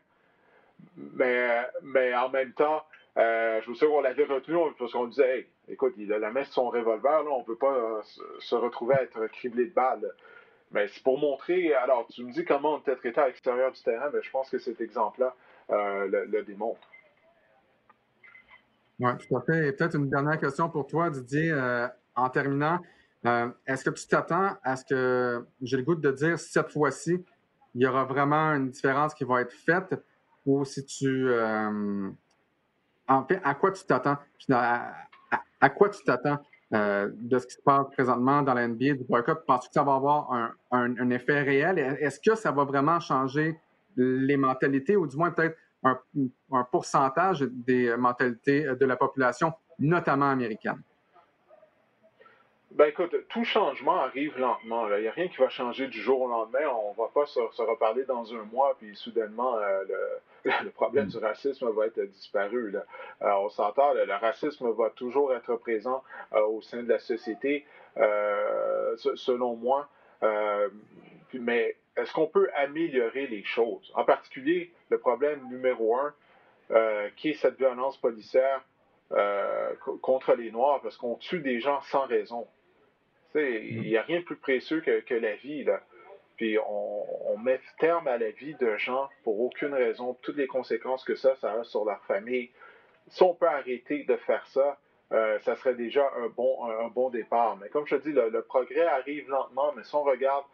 [0.96, 2.84] Mais, en même temps,
[3.18, 6.32] euh, je me souviens qu'on l'avait retenu parce qu'on disait hey, écoute, il a la
[6.32, 8.02] main sur son revolver, là, on ne peut pas euh,
[8.40, 10.10] se retrouver à être criblé de balles.
[10.72, 11.74] Mais c'est pour montrer.
[11.74, 14.50] Alors, tu me dis comment on était traité à l'extérieur du terrain, mais je pense
[14.50, 15.36] que cet exemple-là
[15.70, 16.80] euh, le, démontre.
[19.00, 19.68] Oui, tout à fait.
[19.68, 21.54] Et peut-être une dernière question pour toi, Didier,
[22.16, 22.80] en terminant.
[23.66, 27.24] Est-ce que tu t'attends à ce que, j'ai le goût de dire, cette fois-ci,
[27.76, 29.94] il y aura vraiment une différence qui va être faite?
[30.46, 31.30] Ou si tu.
[31.30, 32.10] Euh,
[33.08, 34.18] en fait, à quoi tu t'attends?
[34.50, 36.40] À, quoi tu t'attends
[36.74, 39.46] euh, de ce qui se passe présentement dans la NBA du boycott?
[39.46, 41.78] Penses-tu que ça va avoir un, effet réel?
[42.00, 43.60] Est-ce que ça va vraiment changer
[43.98, 46.00] les mentalités ou du moins peut-être un,
[46.72, 50.82] pourcentage des mentalités de la population, notamment américaine?
[52.76, 54.88] Ben écoute, tout changement arrive lentement.
[54.96, 56.70] Il n'y a rien qui va changer du jour au lendemain.
[56.70, 59.84] On ne va pas se, reparler dans un mois, puis soudainement, euh,
[60.46, 62.74] le, problème du racisme va être disparu.
[62.74, 67.66] Euh, on s'entend, le, racisme va toujours être présent euh, au sein de la société,
[68.96, 69.90] selon moi.
[71.34, 73.92] mais est-ce qu'on peut améliorer les choses?
[73.96, 76.14] En particulier, le problème numéro un,
[77.18, 78.64] qui est cette violence policière
[80.02, 82.48] contre les Noirs, parce qu'on tue des gens sans raison.
[83.36, 85.64] Il n'y a rien de plus précieux que, la vie.
[85.64, 85.82] Là.
[86.38, 91.04] Puis on, met terme à la vie de gens pour aucune raison, toutes les conséquences
[91.04, 92.52] que ça, ça a sur leur famille.
[93.08, 94.78] Si on peut arrêter de faire ça,
[95.12, 97.58] euh, ça serait déjà un bon, un, bon départ.
[97.58, 100.46] Mais comme je te dis, le, progrès arrive lentement, mais si on regarde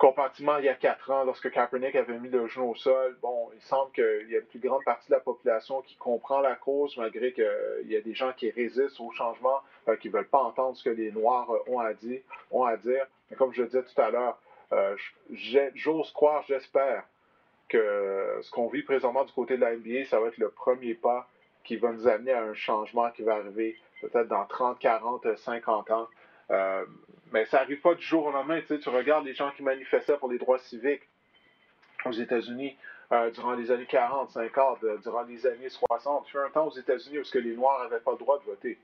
[0.00, 3.50] compartiment il y a quatre ans, lorsque Kaepernick avait mis le genou au sol, bon,
[3.54, 6.54] il semble qu'il y a une plus grande partie de la population qui comprend la
[6.54, 7.44] cause, malgré qu'il
[7.84, 10.84] y a des gens qui résistent au changement, euh, qui ne veulent pas entendre ce
[10.84, 12.22] que les Noirs euh, ont à dire.
[12.50, 13.06] Ont à dire.
[13.30, 14.38] Mais comme je le disais tout à l'heure,
[14.72, 14.96] euh,
[15.74, 17.04] j'ose croire, j'espère
[17.68, 20.94] que ce qu'on vit présentement du côté de la NBA, ça va être le premier
[20.94, 21.28] pas
[21.62, 25.90] qui va nous amener à un changement qui va arriver peut-être dans 30, 40, 50
[25.90, 26.08] ans.
[27.30, 28.60] Euh, mais ça n'arrive pas du jour au lendemain.
[28.66, 31.02] Tu, regardes les gens qui manifestaient pour les droits civiques
[32.04, 32.76] aux États-Unis
[33.12, 36.26] euh, durant les années 40, 50, euh, durant les années 60.
[36.28, 38.44] Il y a un temps aux États-Unis où les Noirs n'avaient pas le droit de
[38.44, 38.78] voter.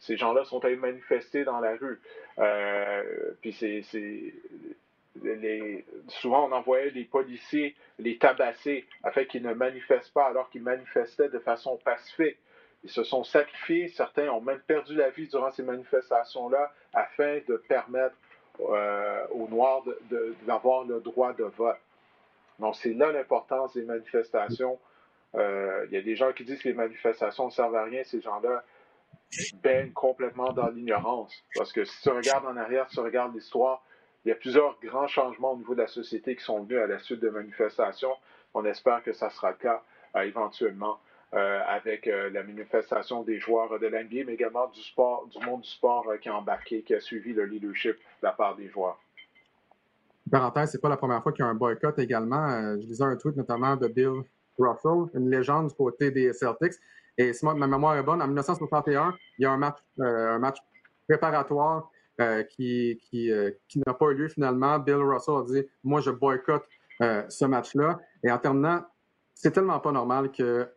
[0.00, 2.00] Ces gens-là sont allés manifester dans la rue.
[3.40, 3.82] puis c'est,
[6.08, 11.30] souvent on envoyait les policiers les tabasser afin qu'ils ne manifestent pas alors qu'ils manifestaient
[11.30, 12.36] de façon pacifique.
[12.84, 17.56] Ils se sont sacrifiés, certains ont même perdu la vie durant ces manifestations-là afin de
[17.56, 18.14] permettre
[18.60, 19.82] euh, aux Noirs
[20.46, 21.78] d'avoir le droit de vote.
[22.58, 24.78] Donc c'est là l'importance des manifestations.
[25.34, 28.04] Euh, il y a des gens qui disent que les manifestations ne servent à rien.
[28.04, 28.62] Ces gens-là
[29.54, 31.34] baignent complètement dans l'ignorance.
[31.56, 33.82] Parce que si tu regardes en arrière, si tu regardes l'histoire,
[34.24, 36.86] il y a plusieurs grands changements au niveau de la société qui sont venus à
[36.86, 38.14] la suite de manifestations.
[38.54, 39.82] On espère que ça sera le cas
[40.16, 41.00] euh, éventuellement.
[41.34, 44.80] Euh, avec euh, la manifestation des joueurs de l'NBA, mais également du
[45.44, 48.54] monde du sport euh, qui a embarqué, qui a suivi le leadership de la part
[48.54, 49.00] des joueurs.
[50.30, 52.76] Parenthèse, c'est pas la première fois qu'il y a un boycott également.
[52.80, 54.22] je lisais un tweet notamment de Bill
[54.58, 56.74] Russell, une légende du côté des Celtics.
[57.18, 60.58] Et si ma mémoire est bonne, en 1961, il y a un match,
[61.08, 61.90] préparatoire
[62.50, 63.30] qui, qui,
[63.68, 64.78] qui n'a pas eu lieu finalement.
[64.78, 66.64] Bill Russell a dit Moi, je boycotte
[67.00, 67.98] ce match-là.
[68.22, 68.84] Et en terminant,
[69.34, 70.68] c'est tellement pas normal que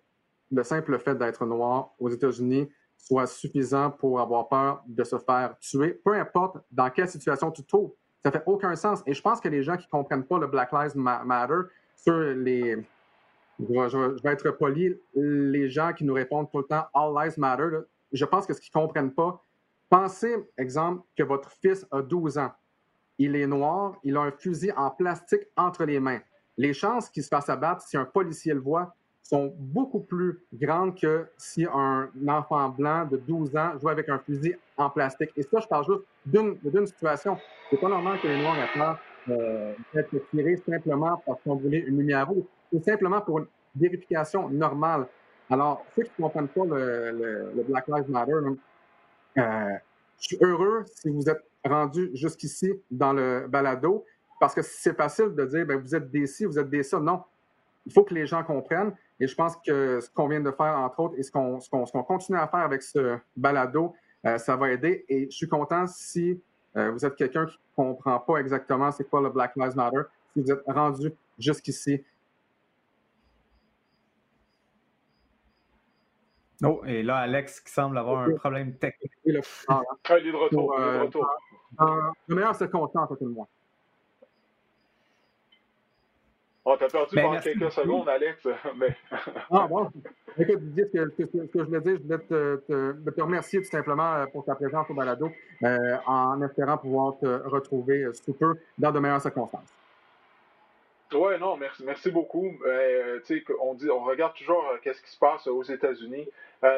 [0.52, 5.58] le simple fait d'être noir aux États-Unis soit suffisant pour avoir peur de se faire
[5.60, 7.94] tuer, peu importe dans quelle situation tu te trouves.
[8.24, 9.02] Ça fait aucun sens.
[9.06, 12.18] Et je pense que les gens qui ne comprennent pas le Black Lives Matter, sur
[12.18, 12.86] les.
[13.60, 17.80] Je vais, être poli, les gens qui nous répondent tout le temps All Lives Matter,
[18.12, 19.42] je pense que ce qu'ils ne comprennent pas,
[19.90, 22.52] pensez, exemple, que votre fils a 12 ans.
[23.18, 26.20] Il est noir, il a un fusil en plastique entre les mains.
[26.56, 28.96] Les chances qu'il se fasse abattre si un policier le voit,
[29.28, 34.20] sont beaucoup plus grandes que si un enfant blanc de 12 ans joue avec un
[34.20, 35.32] fusil en plastique.
[35.36, 37.38] Et ça, je parle juste d'une situation.
[37.70, 41.98] C'est pas normal que les Noirs peur euh, d'être tirés simplement parce qu'on voulait une
[41.98, 42.46] lumière rouge.
[42.72, 45.08] C'est simplement pour une vérification normale.
[45.50, 49.42] Alors, ceux qui ne comprennent pas le, Black Lives Matter, euh,
[50.20, 54.06] je suis heureux si vous êtes rendu jusqu'ici dans le balado,
[54.40, 57.00] parce que c'est facile de dire, ben, vous êtes des ci, vous êtes des ça.
[57.00, 57.24] Non,
[57.88, 58.94] il faut que les gens comprennent.
[59.20, 62.38] Et je pense que ce qu'on vient de faire, entre autres, et ce qu'on continue
[62.38, 63.96] à faire avec ce balado,
[64.26, 65.06] euh, ça va aider.
[65.08, 66.40] Et je suis content si
[66.76, 70.02] euh, vous êtes quelqu'un qui ne comprend pas exactement c'est quoi le Black Lives Matter,
[70.34, 72.04] si vous êtes rendu jusqu'ici.
[76.64, 79.12] Oh, et là, Alex qui semble avoir un problème technique.
[79.24, 80.76] il est de retour.
[80.80, 81.28] il est de retour.
[81.78, 81.96] Dans,
[82.94, 83.48] dans tout le monde.
[86.70, 88.46] On oh, t'a perdu pendant quelques secondes, Alex.
[88.76, 88.94] Mais...
[89.52, 89.90] ah bon.
[90.38, 92.58] Écoute, ce que, ce, que, je voulais dire, je voulais te,
[93.10, 95.32] te, remercier tout simplement euh, pour ta présence au balado,
[95.64, 99.74] euh, en espérant pouvoir te retrouver euh, sous peu dans de meilleures circonstances.
[101.14, 102.52] Oui, non, merci, merci beaucoup.
[102.66, 103.22] Euh,
[103.62, 106.28] on, dit, on regarde toujours qu'est-ce qui se passe aux États-Unis,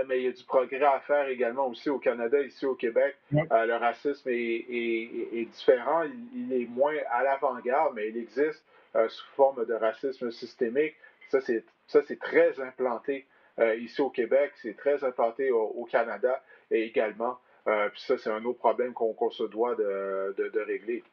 [0.08, 3.18] mais il y a du progrès à faire également aussi au Canada, ici au Québec.
[3.32, 6.04] le racisme est, est, différent,
[6.36, 8.64] il, est moins à l'avant-garde, mais il existe.
[8.96, 10.96] Euh, sous forme de racisme systémique.
[11.30, 13.28] Ça, c'est, ça, c'est très implanté
[13.60, 17.40] euh, ici au Québec, c'est très implanté au, Canada et également.
[17.68, 21.04] Euh, puis ça, c'est un autre problème qu'on, se doit de, de, régler.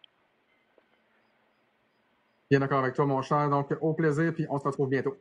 [2.49, 3.51] Bien d'accord avec toi, mon cher.
[3.51, 5.19] Donc, au plaisir, puis on se retrouve bientôt.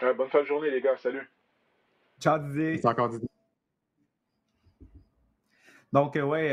[0.00, 0.96] bonne fin de journée, les gars.
[0.96, 1.30] Salut.
[2.18, 2.78] Ciao, Didier.
[2.78, 3.28] C'est encore Didier.
[5.92, 6.48] Donc, oui,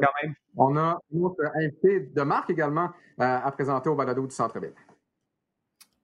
[0.00, 0.34] quand même.
[0.56, 4.74] On a notre invité de marque également à présenter au balado du Centre-Ville.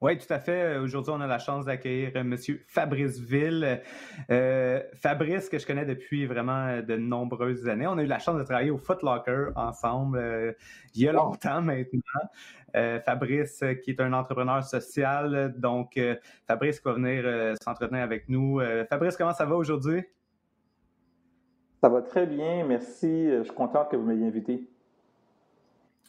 [0.00, 0.76] Oui, tout à fait.
[0.76, 2.36] Aujourd'hui, on a la chance d'accueillir M.
[2.68, 3.82] Fabrice Ville.
[4.30, 7.88] Euh, Fabrice, que je connais depuis vraiment de nombreuses années.
[7.88, 10.52] On a eu la chance de travailler au Foot Locker ensemble euh,
[10.94, 12.00] il y a longtemps maintenant.
[12.76, 15.52] Euh, Fabrice, qui est un entrepreneur social.
[15.58, 15.98] Donc,
[16.46, 18.60] Fabrice qui va venir s'entretenir avec nous.
[18.88, 20.04] Fabrice, comment ça va aujourd'hui?
[21.80, 23.30] Ça va très bien, merci.
[23.30, 24.68] Je suis content que vous m'ayez invité.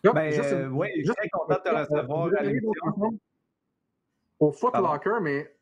[0.04, 3.20] Ben, oui, je suis très content de te recevoir à l'émission
[4.40, 5.54] au Foot Locker, mais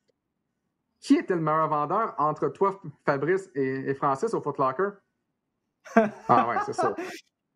[1.00, 4.89] qui était le meilleur vendeur entre toi, Fabrice et, Francis au Foot Locker?
[6.28, 6.93] ah ouais, c'est ça.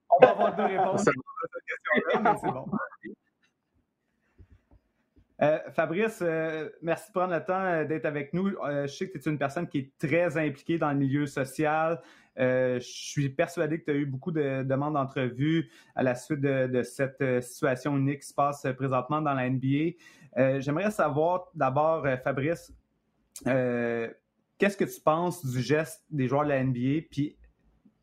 [0.10, 2.66] On va avoir deux réponses à cette question-là, mais c'est bon.
[5.42, 8.52] Euh, Fabrice, euh, merci de prendre le temps euh, d'être avec nous.
[8.52, 12.00] je sais que tu es une personne qui est très impliquée dans le milieu social.
[12.38, 16.84] Je suis persuadé que tu as eu beaucoup de demandes d'entrevues à la suite de,
[16.84, 20.60] cette situation unique qui se passe présentement dans la NBA.
[20.60, 22.74] J'aimerais savoir d'abord, Fabrice,
[23.44, 27.08] qu'est-ce que tu penses du geste des joueurs de la NBA?
[27.10, 27.38] Puis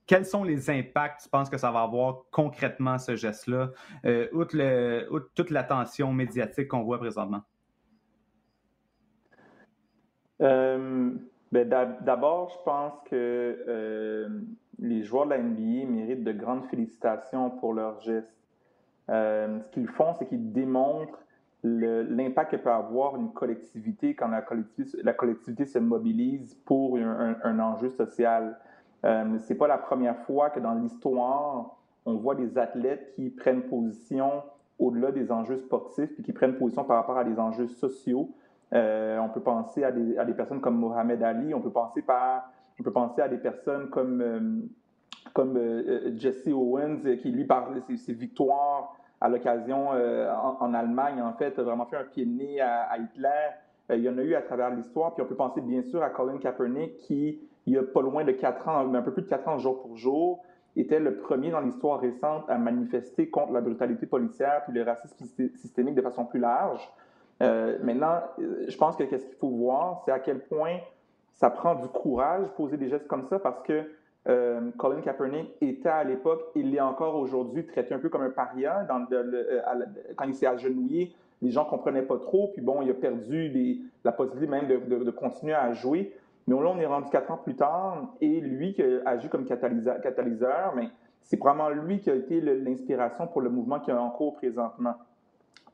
[0.09, 3.71] quels sont les impacts tu penses que ça va avoir concrètement, ce geste-là,
[4.07, 4.57] euh, outre,
[5.35, 7.43] toute l'attention médiatique qu'on voit présentement?
[10.41, 11.15] Euh,
[11.53, 14.29] d'abord, je pense que euh,
[14.79, 18.29] les joueurs de la NBA méritent de grandes félicitations pour leur geste.
[19.09, 21.19] ce qu'ils font, c'est qu'ils démontrent
[21.65, 27.59] l'impact que peut avoir une collectivité quand la collectivité, la collectivité se mobilise pour un
[27.59, 28.57] enjeu social.
[29.05, 33.63] Euh, c'est pas la première fois que dans l'histoire, on voit des athlètes qui prennent
[33.63, 34.43] position
[34.79, 38.31] au-delà des enjeux sportifs puis qui prennent position par rapport à des enjeux sociaux.
[38.75, 43.39] Euh, on peut penser à des, personnes comme Mohamed Ali, on peut penser, à des
[43.39, 44.61] personnes comme, euh,
[45.39, 51.59] euh, Jesse Owens qui, lui, par ses, ses victoires à l'occasion en, Allemagne, en fait,
[51.59, 53.49] a vraiment fait un pied de nez à, Hitler.
[53.91, 55.15] il y en a eu à travers l'histoire.
[55.15, 58.25] Puis on peut penser bien sûr à Colin Kaepernick qui il y a pas loin
[58.25, 60.43] de quatre ans, mais un peu plus de quatre ans jour pour jour,
[60.77, 65.27] était le premier dans l'histoire récente à manifester contre la brutalité policière puis le racisme
[65.57, 66.89] systémique de façon plus large.
[67.43, 70.79] Euh, maintenant, je pense que qu'est-ce qu'il faut voir, c'est à quel point
[71.35, 73.85] ça prend du courage poser des gestes comme ça parce que
[74.29, 78.31] euh, Colin Kaepernick était à l'époque, il l'est encore aujourd'hui, traité un peu comme un
[78.31, 78.87] paria.
[79.13, 79.85] Euh,
[80.17, 84.13] quand il s'est agenouillé, les gens comprenaient pas trop, puis bon, il a perdu la
[84.13, 86.13] possibilité même de, continuer à jouer.
[86.47, 89.45] Mais là, on est rendu quatre ans plus tard et lui qui a agi comme
[89.45, 90.75] catalyseur,
[91.23, 94.95] c'est probablement lui qui a été l'inspiration pour le mouvement qui est en cours présentement.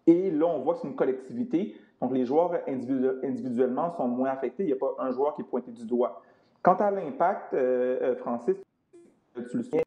[0.06, 1.76] Et là, on voit que c'est une collectivité.
[2.00, 4.64] Donc, les joueurs individuellement sont moins affectés.
[4.64, 6.22] Il n'y a pas un joueur qui est pointé du doigt.
[6.62, 8.56] Quant à l'impact, euh, euh, Francis,
[9.34, 9.84] tu le sais,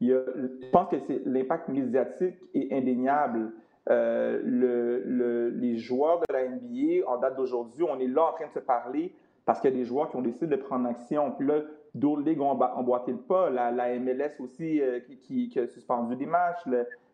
[0.00, 3.52] je pense que l'impact médiatique est indéniable.
[3.88, 8.46] Euh, le, les joueurs de la NBA, en date d'aujourd'hui, on est là en train
[8.46, 9.14] de se parler
[9.46, 11.32] parce qu'il y a des joueurs qui ont décidé de prendre action.
[11.32, 11.62] Puis là,
[11.94, 13.48] d'autres ligues ont emboîté le pas.
[13.48, 14.82] La, MLS aussi
[15.22, 16.62] qui, a suspendu des matchs.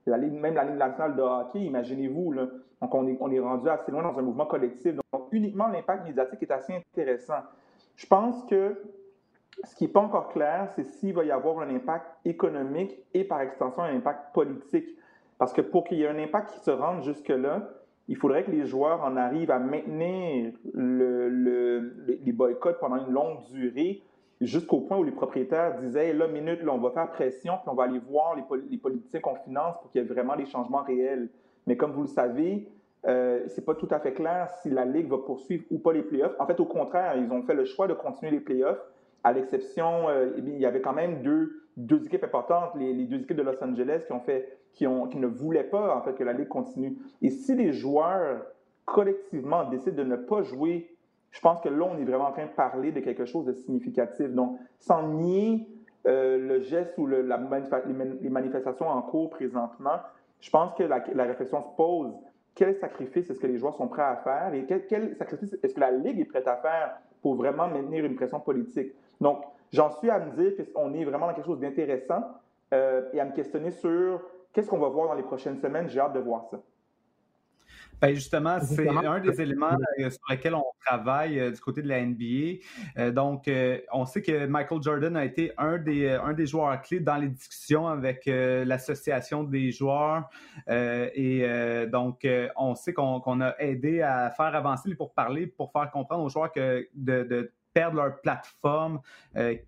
[0.06, 2.34] Même la Ligue nationale de hockey, imaginez-vous.
[2.34, 4.94] Donc, on est, on est rendu assez loin dans un mouvement collectif.
[5.12, 7.42] Donc, uniquement l'impact médiatique est assez intéressant.
[7.96, 8.76] Je pense que
[9.62, 13.24] ce qui n'est pas encore clair, c'est s'il va y avoir un impact économique et
[13.24, 14.88] par extension un impact politique.
[15.38, 17.68] Parce que pour qu'il y ait un impact qui se rende jusque-là,
[18.08, 24.02] il faudrait que les joueurs en arrivent à maintenir les boycotts pendant une longue durée
[24.46, 27.74] jusqu'au point où les propriétaires disaient là, minute, là, on va faire pression, puis on
[27.74, 31.28] va aller voir les, politiciens qu'on finance pour qu'il y ait vraiment des changements réels.
[31.66, 32.68] Mais comme vous le savez,
[33.06, 36.02] euh, c'est pas tout à fait clair si la Ligue va poursuivre ou pas les
[36.02, 36.34] playoffs.
[36.38, 38.80] En fait, au contraire, ils ont fait le choix de continuer les playoffs,
[39.22, 43.04] à l'exception, euh, eh il y avait quand même deux, deux équipes importantes, les, les,
[43.04, 46.24] deux équipes de Los Angeles qui ont fait qui, ne voulaient pas en fait que
[46.24, 46.98] la ligue continue.
[47.22, 48.42] Et si les joueurs
[48.84, 50.93] collectivement décident de ne pas jouer,
[51.34, 53.52] je pense que là on est vraiment en train de parler de quelque chose de
[53.52, 54.28] significatif.
[54.30, 55.68] Donc sans nier
[56.06, 57.22] euh, le geste ou les
[58.30, 59.98] manifestations en cours présentement,
[60.40, 62.12] je pense que la, réflexion se pose.
[62.54, 65.74] Quel sacrifice est-ce que les joueurs sont prêts à faire et quel, quel sacrifice est-ce
[65.74, 68.92] que la Ligue est prête à faire pour vraiment maintenir une pression politique?
[69.20, 69.42] Donc,
[69.72, 72.22] j'en suis à me dire qu'on est vraiment dans quelque chose d'intéressant
[72.72, 74.20] euh, et à me questionner sur
[74.54, 75.88] Qu'est-ce qu'on va voir dans les prochaines semaines?
[75.88, 76.60] J'ai hâte de voir ça.
[78.00, 81.88] Ben justement, c'est un des éléments euh, sur lesquels on travaille euh, du côté de
[81.88, 82.60] la NBA.
[82.98, 83.50] Euh, donc,
[83.92, 87.28] on sait que Michael Jordan a été un des, un des joueurs clés dans les
[87.28, 90.28] discussions avec l'association des joueurs.
[90.68, 92.26] et donc,
[92.56, 96.52] on sait qu'on a aidé à faire avancer les pourparlers pour faire comprendre aux joueurs
[96.52, 99.00] que de perdre leur plateforme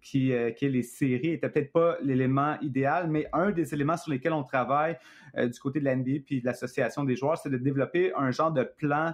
[0.01, 4.13] qui, qui est les séries était peut-être pas l'élément idéal, mais un des éléments sur
[4.13, 4.97] lesquels on travaille
[5.37, 8.63] du côté de l'NBA puis de l'association des joueurs, c'est de développer un genre de
[8.63, 9.13] plan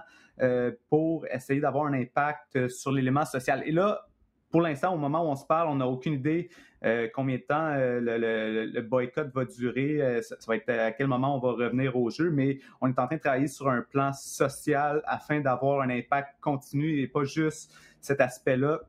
[0.89, 3.63] pour essayer d'avoir un impact sur l'élément social.
[3.65, 4.05] Et là,
[4.53, 6.47] pour l'instant, au moment où on se parle, on n'a aucune idée
[6.85, 11.07] euh, combien de temps euh, le, boycott va durer, euh, ça, va être à quel
[11.07, 13.81] moment on va revenir au jeu, mais on est en train de travailler sur un
[13.81, 18.81] plan social afin d'avoir un impact continu et pas juste cet aspect-là.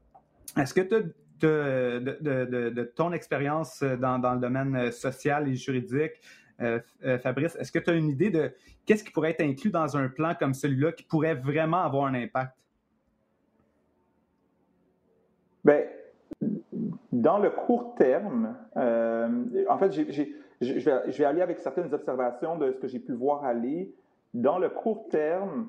[0.58, 6.20] Est-ce que de, de, ton expérience dans, dans, le domaine social et juridique,
[7.22, 8.52] Fabrice, est-ce que tu as une idée de
[8.86, 12.14] qu'est-ce qui pourrait être inclus dans un plan comme celui-là qui pourrait vraiment avoir un
[12.14, 12.54] impact?
[15.64, 15.80] Bien,
[17.12, 19.28] dans le court terme, euh,
[19.68, 20.72] en fait, je,
[21.20, 23.94] vais, aller avec certaines observations de ce que j'ai pu voir aller.
[24.34, 25.68] Dans le court terme,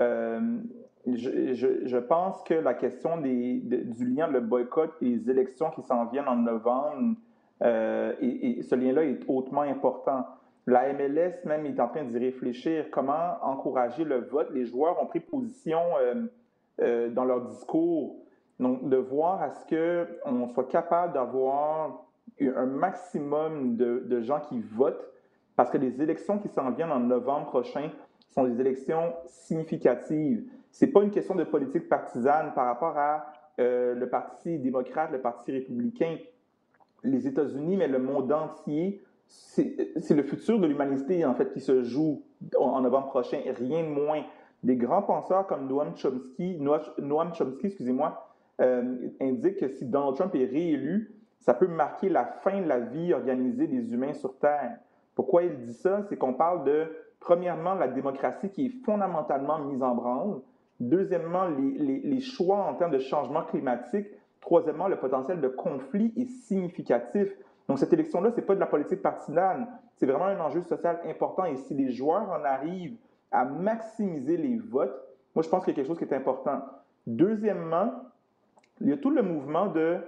[0.00, 0.58] euh,
[1.06, 6.28] je, pense que la question du lien, le boycott et les élections qui s'en viennent
[6.28, 7.16] en novembre,
[7.62, 10.26] euh, et, ce lien-là est hautement important.
[10.66, 12.86] La MLS même est en train d'y réfléchir.
[12.90, 14.50] Comment encourager le vote?
[14.52, 15.80] Les joueurs ont pris position
[16.78, 18.22] dans leur discours
[18.62, 22.04] donc, de voir à ce qu'on soit capable d'avoir
[22.40, 25.10] un maximum de, gens qui votent,
[25.56, 27.90] parce que les élections qui s'en viennent en novembre prochain
[28.30, 30.44] sont des élections significatives.
[30.72, 33.26] Ce n'est pas une question de politique partisane par rapport à
[33.60, 36.16] euh, le Parti démocrate, le Parti républicain.
[37.04, 41.82] Les États-Unis, mais le monde entier, c'est le futur de l'humanité, en fait, qui se
[41.82, 42.22] joue
[42.58, 44.22] en novembre prochain, rien de moins.
[44.62, 48.28] Des grands penseurs comme Noam Chomsky, Noam Chomsky, excusez-moi,
[48.60, 52.78] euh, indique que si Donald Trump est réélu, ça peut marquer la fin de la
[52.78, 54.78] vie organisée des humains sur Terre.
[55.16, 56.02] Pourquoi il dit ça?
[56.08, 56.86] C'est qu'on parle de,
[57.18, 60.40] premièrement, la démocratie qui est fondamentalement mise en branle.
[60.82, 64.08] Deuxièmement, les, choix en termes de changement climatique.
[64.40, 67.28] Troisièmement, le potentiel de conflit est significatif.
[67.68, 69.68] Donc, cette élection-là, ce n'est pas de la politique partisane.
[69.94, 71.44] C'est vraiment un enjeu social important.
[71.44, 72.96] Et si les joueurs en arrivent
[73.30, 75.00] à maximiser les votes,
[75.36, 76.60] moi, je pense qu'il y a quelque chose qui est important.
[77.06, 77.92] Deuxièmement,
[78.80, 79.98] il y a tout le mouvement de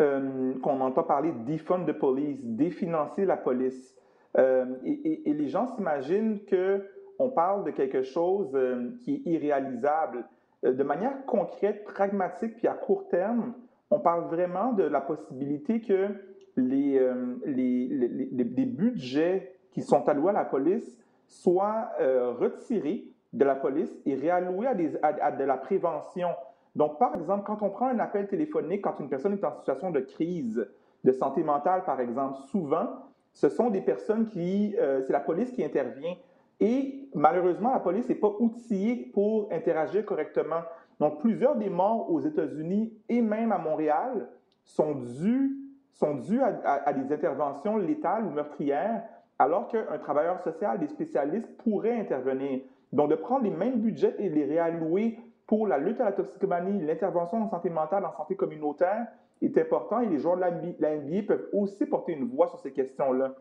[0.00, 3.94] euh, qu'on entend parler defund the police, définancer la police.
[4.38, 10.24] Euh, et, les gens s'imaginent que on parle de quelque chose euh, qui est irréalisable.
[10.62, 13.54] de manière concrète, pragmatique, puis à court terme,
[13.90, 16.08] on parle vraiment de la possibilité que
[16.56, 17.00] les,
[17.44, 21.90] les, les, budgets qui sont alloués à la police soient
[22.38, 26.28] retirés de la police et réalloués à, des, à de la prévention.
[26.74, 29.90] Donc, par exemple, quand on prend un appel téléphonique, quand une personne est en situation
[29.90, 30.66] de crise
[31.04, 32.88] de santé mentale, par exemple, souvent,
[33.32, 36.14] ce sont des personnes qui, euh, c'est la police qui intervient.
[36.62, 40.62] Et malheureusement, la police n'est pas outillée pour interagir correctement.
[41.00, 44.28] Donc, plusieurs des morts aux États-Unis et même à Montréal
[44.64, 45.56] sont dus,
[45.92, 49.02] sont dus à, des interventions létales ou meurtrières,
[49.40, 52.60] alors qu'un travailleur social, des spécialistes pourraient intervenir.
[52.92, 56.80] Donc, de prendre les mêmes budgets et les réallouer pour la lutte à la toxicomanie,
[56.80, 59.08] l'intervention en santé mentale, en santé communautaire
[59.42, 60.42] est important et les joueurs de
[60.78, 63.34] la peuvent aussi porter une voix sur ces questions-là.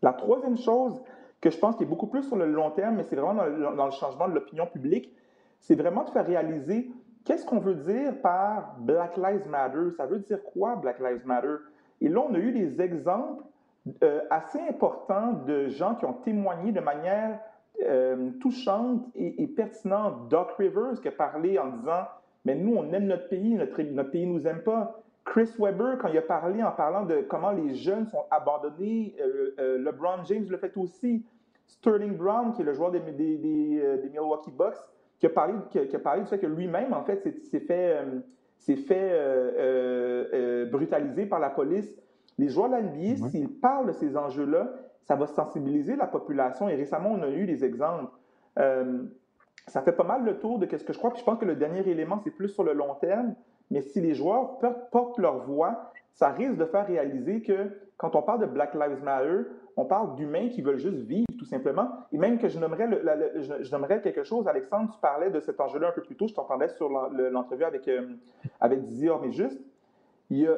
[0.00, 1.02] La troisième chose
[1.46, 3.44] que je pense qui est beaucoup plus sur le long terme, mais c'est vraiment
[3.76, 5.12] dans le, changement de l'opinion publique,
[5.60, 6.90] c'est vraiment de faire réaliser
[7.24, 9.92] qu'est-ce qu'on veut dire par Black Lives Matter.
[9.96, 11.54] Ça veut dire quoi, Black Lives Matter?
[12.00, 13.44] Et là, on a eu des exemples
[14.02, 17.38] euh, assez importants de gens qui ont témoigné de manière
[17.84, 22.06] euh, touchante et, pertinente Doc Rivers qui a parlé en disant
[22.44, 25.00] Mais nous, on aime notre pays, notre, notre pays nous aime pas.
[25.24, 29.78] Chris Webber, quand il a parlé en parlant de comment les jeunes sont abandonnés, euh,
[29.78, 31.24] LeBron James le fait aussi.
[31.66, 34.76] Sterling Brown, qui est le joueur des, des, des, Milwaukee Bucks,
[35.18, 37.98] qui a parlé, qui a, parlé du fait que lui-même, en fait, s'est fait,
[38.58, 39.10] s'est fait
[40.70, 41.96] brutaliser par la police.
[42.38, 44.70] Les joueurs de la NBA, s'ils parlent de ces enjeux-là,
[45.06, 46.68] ça va sensibiliser la population.
[46.68, 48.12] Et récemment, on a eu des exemples.
[48.58, 49.04] Euh,
[49.68, 51.10] ça fait pas mal le tour de ce que je crois.
[51.10, 53.34] Puis je pense que le dernier élément, c'est plus sur le long terme.
[53.70, 54.58] Mais si les joueurs
[54.90, 59.02] portent leur voix, ça risque de faire réaliser que quand on parle de Black Lives
[59.02, 61.88] Matter, on parle d'humains qui veulent juste vivre, tout simplement.
[62.12, 66.02] Et même que je nommerais, quelque chose, Alexandre, tu parlais de cet enjeu-là un peu
[66.02, 68.06] plus tôt, je t'entendais sur l'entrevue avec, euh,
[68.60, 69.60] avec Didier mais juste,
[70.30, 70.56] il y a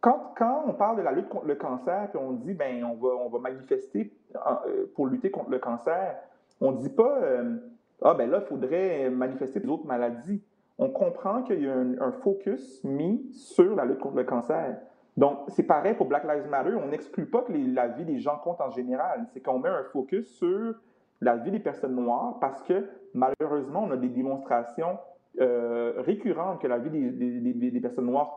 [0.00, 3.14] quand, on parle de la lutte contre le cancer, puis on dit, ben, on va,
[3.16, 6.16] on va manifester euh, pour lutter contre le cancer,
[6.60, 7.56] on ne dit pas, euh,
[8.02, 10.42] ah, ben là, il faudrait manifester pour d'autres maladies.
[10.78, 14.78] On comprend qu'il y a un, focus mis sur la lutte contre le cancer.
[15.16, 16.74] Donc, c'est pareil pour Black Lives Matter.
[16.74, 19.26] On n'exclut pas que la vie des gens compte en général.
[19.32, 20.74] C'est qu'on met un focus sur
[21.20, 24.98] la vie des personnes noires parce que, malheureusement, on a des démonstrations
[25.38, 28.34] récurrente que la vie des, personnes noires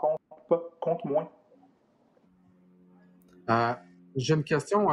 [0.80, 1.30] compte, moins.
[4.16, 4.88] J'ai une question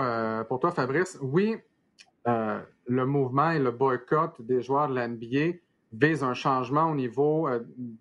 [0.49, 1.18] pour toi, Fabrice.
[1.22, 1.57] Oui,
[2.24, 5.59] le mouvement et le boycott des joueurs de la NBA
[5.93, 7.49] vise un changement au niveau,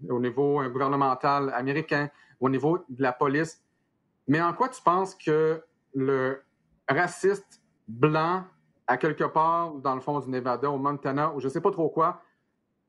[0.09, 2.09] au niveau gouvernemental américain,
[2.39, 3.64] au niveau de la police.
[4.27, 5.63] Mais en quoi tu penses que
[5.93, 6.41] le
[6.87, 8.43] raciste blanc
[8.87, 11.71] à quelque part dans le fond du Nevada, au Montana, ou je ne sais pas
[11.71, 12.21] trop quoi,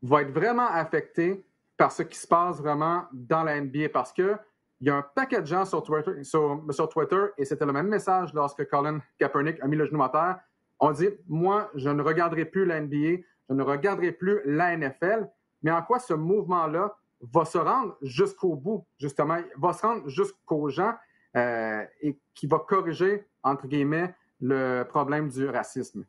[0.02, 4.36] va être vraiment affecté par ce qui se passe vraiment dans la NBA parce que
[4.80, 7.72] il y a un paquet de gens sur Twitter, sur, sur Twitter et c'était le
[7.72, 10.40] même message lorsque Colin Kaepernick a mis le genou à terre.
[10.78, 15.30] On dit, moi, je ne regarderai plus la NBA, je ne regarderai plus la NFL,
[15.62, 20.68] mais en quoi ce mouvement-là va se rendre jusqu'au bout, justement, va se rendre jusqu'aux
[20.68, 20.94] gens
[21.36, 26.04] euh, et qui va corriger, entre guillemets, le problème du racisme?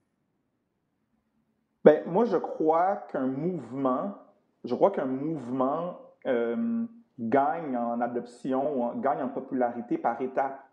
[1.84, 4.16] Ben, moi, je crois qu'un mouvement,
[4.64, 6.86] je crois qu'un mouvement euh,
[7.20, 10.64] gagne en adoption, gagne en popularité par étapes.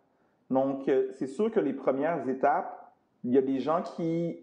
[0.50, 2.92] Donc, euh, c'est sûr que les premières étapes,
[3.24, 4.40] il y a des gens qui...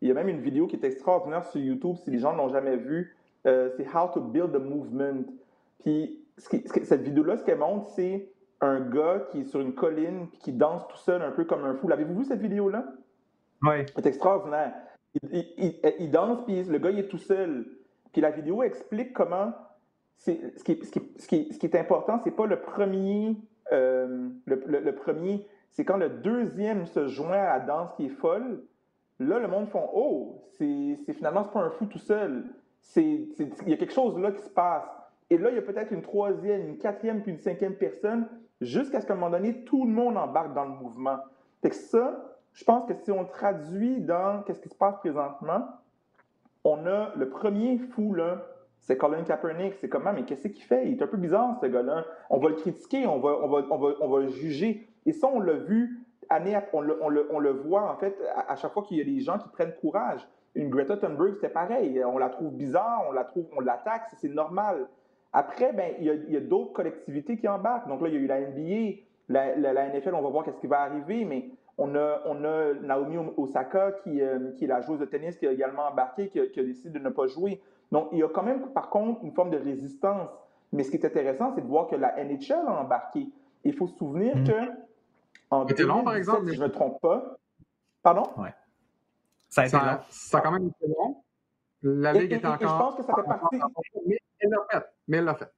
[0.00, 2.38] Il y a même une vidéo qui est extraordinaire sur YouTube, si les gens ne
[2.38, 5.22] l'ont jamais vue, c'est How to Build a Movement.
[5.78, 8.28] Puis, cette vidéo-là, ce qu'elle montre, c'est
[8.62, 11.74] un gars qui est sur une colline qui danse tout seul un peu comme un
[11.74, 11.88] fou.
[11.88, 12.84] L'avez-vous vu cette vidéo-là?
[13.62, 13.84] Oui.
[13.94, 14.72] C'est extraordinaire.
[15.30, 17.66] Il, danse, puis le gars, il est tout seul.
[18.12, 19.52] Puis la vidéo explique comment.
[20.16, 23.36] Ce qui, ce, qui, ce, qui, ce, qui, est important, c'est pas le premier.
[23.72, 28.62] Euh, le, premier, c'est quand le deuxième se joint à la danse qui est folle.
[29.18, 32.44] Là, le monde font Oh, c'est finalement, c'est pas un fou tout seul.
[32.96, 33.28] Il
[33.66, 34.88] y a quelque chose là qui se passe.
[35.30, 38.28] Et là, il y a peut-être une troisième, une quatrième, puis une cinquième personne
[38.64, 41.18] jusqu'à ce qu'à un moment donné, tout le monde embarque dans le mouvement.
[41.62, 45.66] Fait que ça, je pense que si on traduit dans qu'est-ce qui se passe présentement,
[46.64, 48.42] on a le premier fou, là,
[48.82, 49.74] c'est Colin Kaepernick.
[49.74, 50.88] C'est comment, mais qu'est-ce qu'il fait?
[50.88, 52.04] Il est un peu bizarre, ce gars-là.
[52.30, 54.86] On va le critiquer, on va, on va, on va, on va le juger.
[55.06, 58.16] Et ça, on l'a vu, année on le, on, le, on le, voit, en fait,
[58.48, 60.26] à, chaque fois qu'il y a des gens qui prennent courage.
[60.54, 62.02] Une Greta Thunberg, c'était pareil.
[62.04, 64.88] On la trouve bizarre, on la trouve, on l'attaque, c'est normal.
[65.32, 67.88] Après, ben, il y a, d'autres collectivités qui embarquent.
[67.88, 70.66] Donc là, il y a eu la NBA, la, NFL, on va voir qu'est-ce qui
[70.66, 75.00] va arriver, mais on a, on a Naomi Osaka, qui, euh, qui est la joueuse
[75.00, 77.62] de tennis, qui a également embarqué, qui a, décidé de ne pas jouer.
[77.90, 80.28] Donc, il y a quand même, par contre, une forme de résistance.
[80.72, 83.26] Mais ce qui est intéressant, c'est de voir que la NHL a embarqué.
[83.64, 84.44] Il faut se souvenir mmh.
[84.44, 84.52] que
[85.50, 87.36] en 2017, long, par exemple, si je ne me trompe pas.
[88.02, 88.24] Pardon?
[88.38, 88.54] Ouais.
[89.48, 89.98] Ça a été long.
[90.08, 91.22] Ça a quand même été long.
[91.82, 92.60] La Ligue est encore.
[92.60, 93.60] Et je pense que ça fait partie.
[94.06, 94.86] Mais elle l'a fait.
[95.08, 95.52] Mais elle l'a fait.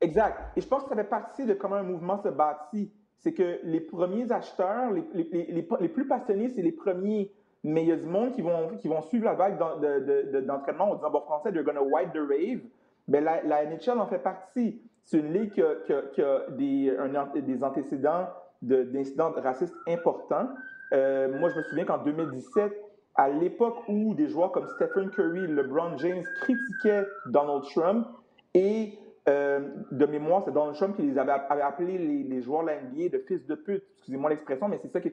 [0.00, 0.56] Exact.
[0.56, 2.92] Et je pense que ça fait partie de comment un mouvement se bâtit.
[3.18, 7.32] C'est que les premiers acheteurs, les, les, les, les plus passionnés, c'est les premiers.
[7.64, 10.94] Mais il y a du monde qui vont, qui vont suivre la vague d'entraînement en
[10.96, 12.60] disant, bon, français, they're gonna wipe the rave.
[13.08, 14.80] Ben, la, la, NHL en fait partie.
[15.04, 15.74] C'est une ligue qui a,
[16.12, 18.28] qui a, des, un, des antécédents
[18.62, 20.48] d'incidents racistes importants.
[20.92, 22.72] Euh, moi, je me souviens qu'en 2017,
[23.16, 28.06] à l'époque où des joueurs comme Stephen Curry, LeBron James critiquaient Donald Trump
[28.54, 28.98] et
[29.28, 29.60] euh,
[29.90, 33.44] de mémoire, c'est Donald Trump qui les avait, appelés les, joueurs de la de fils
[33.46, 33.82] de pute.
[33.96, 35.10] Excusez-moi l'expression, mais c'est ça qui,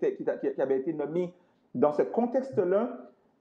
[0.61, 1.33] avait été nommé.
[1.73, 2.89] Dans ce contexte-là,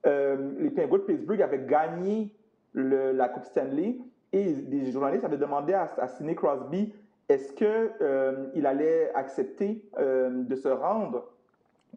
[0.07, 2.33] euh, les Penguins de Pittsburgh avaient gagné
[2.73, 3.97] la Coupe Stanley
[4.31, 6.91] et des journalistes avaient demandé à, à Sidney Crosby
[7.29, 11.29] est-ce qu'il euh, allait accepter de se rendre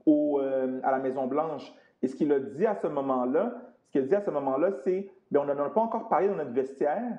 [0.06, 1.72] à la Maison-Blanche?
[2.02, 3.54] Et ce qu'il a dit à ce moment-là,
[3.86, 6.36] ce qu'il dit à ce moment-là, c'est ben, on n'en a pas encore parlé dans
[6.36, 7.18] notre vestiaire,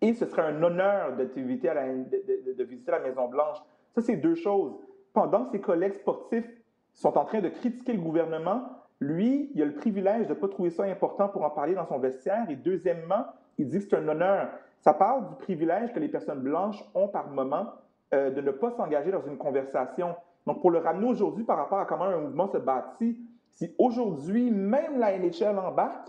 [0.00, 3.58] et ce serait un honneur de, à de, visiter la Maison-Blanche.
[3.94, 4.76] Ça, c'est deux choses.
[5.12, 6.48] Pendant que ses collègues sportifs
[6.92, 8.62] sont en train de critiquer le gouvernement,
[9.00, 11.86] lui, il a le privilège de ne pas trouver ça important pour en parler dans
[11.86, 12.48] son vestiaire.
[12.48, 13.26] Et deuxièmement,
[13.56, 14.50] il dit que c'est un honneur.
[14.80, 17.66] Ça parle du privilège que les personnes blanches ont par moment
[18.14, 20.14] euh, de ne pas s'engager dans une conversation.
[20.46, 23.18] Donc, pour le ramener aujourd'hui par rapport à comment un mouvement se bâtit,
[23.58, 26.08] si aujourd'hui, même la NHL embarque,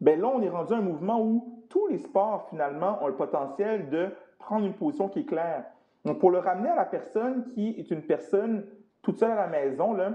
[0.00, 3.14] ben là, on est rendu à un mouvement où tous les sports, finalement, ont le
[3.14, 4.08] potentiel de
[4.40, 5.66] prendre une position qui est claire.
[6.04, 8.66] Donc, pour le ramener à la personne qui est une personne
[9.02, 10.14] toute seule à la maison, là,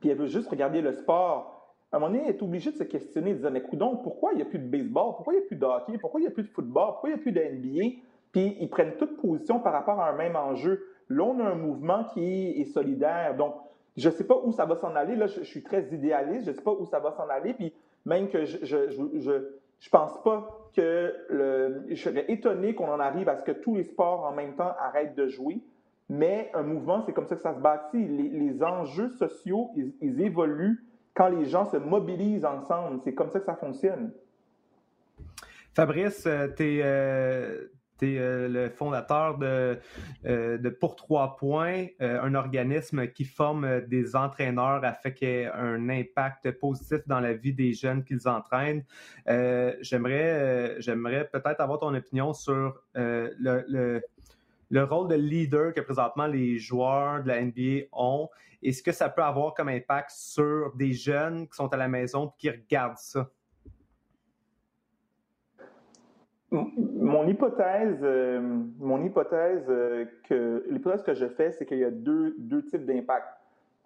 [0.00, 2.76] puis elle veut juste regarder le sport, à un moment donné, elle est obligée de
[2.76, 5.16] se questionner, de dire, mais donc, pourquoi il n'y a plus de baseball?
[5.16, 5.98] Pourquoi il n'y a plus de hockey?
[5.98, 6.86] Pourquoi il n'y a plus de football?
[6.92, 7.96] Pourquoi il n'y a plus de NBA?
[8.32, 10.82] Puis, ils prennent toute position par rapport à un même enjeu.
[11.10, 13.36] Là, on a un mouvement qui est solidaire.
[13.36, 13.54] Donc,
[13.96, 15.16] je ne sais pas où ça va s'en aller.
[15.16, 16.46] Là, je, suis très idéaliste.
[16.46, 17.54] Je ne sais pas où ça va s'en aller.
[17.54, 17.72] Puis
[18.04, 19.40] même que je je,
[19.78, 21.14] je, pense pas que
[21.88, 24.72] je serais étonné qu'on en arrive à ce que tous les sports en même temps
[24.78, 25.60] arrêtent de jouer.
[26.08, 28.04] Mais un mouvement, c'est comme ça que ça se bâtit.
[28.04, 30.84] Les, enjeux sociaux, ils, évoluent
[31.14, 33.00] quand les gens se mobilisent ensemble.
[33.04, 34.12] C'est comme ça que ça fonctionne.
[35.74, 37.70] Fabrice, tu es,
[38.00, 39.78] tu es le fondateur de,
[40.24, 45.88] de Pour Trois Points, un organisme qui forme des entraîneurs afin qu'il y ait un
[45.88, 48.84] impact positif dans la vie des jeunes qu'ils entraînent.
[49.26, 54.02] J'aimerais j'aimerais peut-être avoir ton opinion sur le,
[54.70, 58.28] le, rôle de leader que présentement les joueurs de la NBA ont
[58.62, 61.88] et ce que ça peut avoir comme impact sur des jeunes qui sont à la
[61.88, 63.30] maison et qui regardent ça.
[66.52, 68.40] Mon hypothèse, euh,
[68.80, 72.84] mon hypothèse euh, que l'hypothèse que je fais, c'est qu'il y a deux, deux types
[72.84, 73.28] d'impact.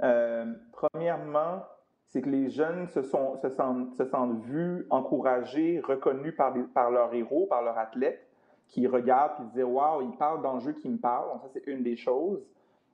[0.02, 1.62] Euh, premièrement,
[2.06, 7.46] c'est que les jeunes se, sentent, se sentent vus, encouragés, reconnus par, par leurs héros,
[7.46, 8.26] par leurs athlètes,
[8.68, 11.32] qui regardent et disent Waouh, ils parlent d'enjeux qui me parlent.
[11.32, 12.42] Donc, ça, c'est une des choses.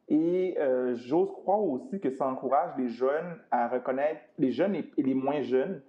[0.09, 0.59] Et
[0.95, 5.43] j'ose croire aussi que ça encourage les jeunes à reconnaître, les jeunes et les moins
[5.43, 5.81] jeunes,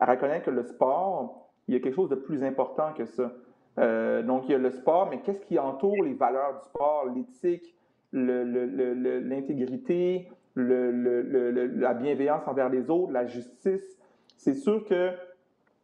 [0.00, 3.32] à reconnaître que le sport, il y a quelque chose de plus important que ça.
[3.78, 7.06] Euh, donc, il y a le sport, mais qu'est-ce qui entoure les valeurs du sport,
[7.14, 7.74] l'éthique,
[8.12, 13.98] l'intégrité, la bienveillance envers les autres, la justice.
[14.36, 15.10] C'est sûr que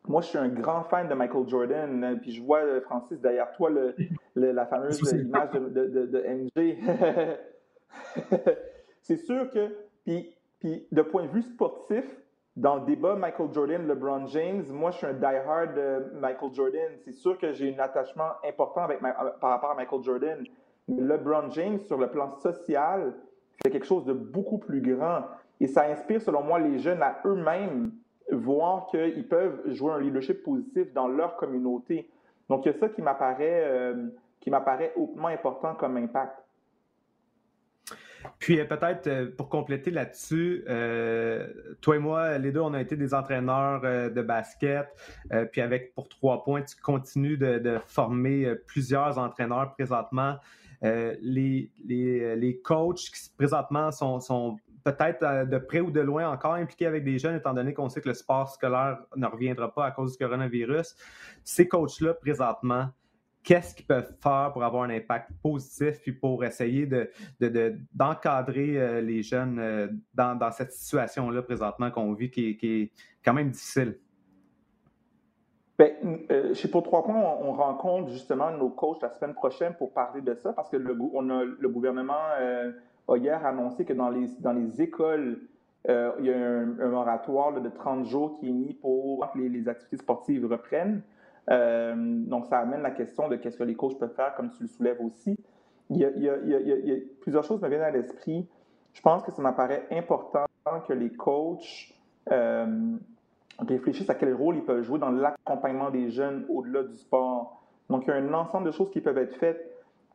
[0.08, 3.20] moi, je suis un grand fan de Michael Jordan, hein, puis je vois, euh, Francis,
[3.20, 3.70] derrière toi,
[4.34, 6.76] la fameuse image de, de MJ.
[9.02, 12.04] C'est sûr que, puis, puis de point de vue sportif,
[12.56, 16.92] dans le débat Michael Jordan, LeBron James, moi, je suis un die-hard de Michael Jordan.
[16.98, 20.44] C'est sûr que j'ai un attachement important avec par rapport à Michael Jordan.
[20.88, 23.14] Mais LeBron James, sur le plan social,
[23.62, 25.22] fait quelque chose de beaucoup plus grand.
[25.60, 27.92] Et ça inspire, selon moi, les jeunes à eux-mêmes
[28.30, 32.10] voir qu'ils peuvent jouer un leadership positif dans leur communauté.
[32.48, 34.08] Donc, il y a ça qui m'apparaît, euh,
[34.40, 36.41] qui m'apparaît hautement important comme impact.
[38.38, 41.48] Puis euh, peut-être euh, pour compléter là-dessus, euh,
[41.80, 44.86] toi et moi, les deux, on a été des entraîneurs de basket.
[45.52, 50.36] puis avec pour trois points, tu continues de, former plusieurs entraîneurs présentement.
[50.82, 56.54] les, les, les, coachs qui présentement sont, sont peut-être de près ou de loin encore
[56.54, 59.86] impliqués avec des jeunes, étant donné qu'on sait que le sport scolaire ne reviendra pas
[59.86, 60.94] à cause du coronavirus.
[61.44, 62.88] Ces coachs-là, présentement,
[63.42, 66.88] qu'est-ce qu'ils peuvent faire pour avoir un impact positif puis pour essayer
[67.92, 72.92] d'encadrer euh, les jeunes euh, dans, cette situation-là présentement qu'on vit qui, est
[73.24, 73.98] quand même difficile?
[75.78, 75.90] Bien,
[76.30, 80.20] euh, chez Pour Trois Points, on, rencontre justement nos coachs la semaine prochaine pour parler
[80.20, 82.12] de ça parce que le, on a, gouvernement
[83.08, 85.40] a hier annoncé que dans les, dans les écoles,
[85.88, 89.96] il y a un, moratoire de 30 jours qui est mis pour que les activités
[89.96, 91.02] sportives reprennent.
[91.50, 94.62] Euh, donc, ça amène la question de qu'est-ce que les coachs peuvent faire, comme tu
[94.62, 95.36] le soulèves aussi.
[95.90, 96.36] Il y a,
[97.20, 98.48] plusieurs choses me viennent à l'esprit.
[98.92, 100.46] Je pense que ça m'apparaît important
[100.86, 101.92] que les coachs
[102.30, 102.96] euh,
[103.58, 107.62] réfléchissent à quel rôle ils peuvent jouer dans l'accompagnement des jeunes au-delà du sport.
[107.90, 109.68] Donc, il y a un ensemble de choses qui peuvent être faites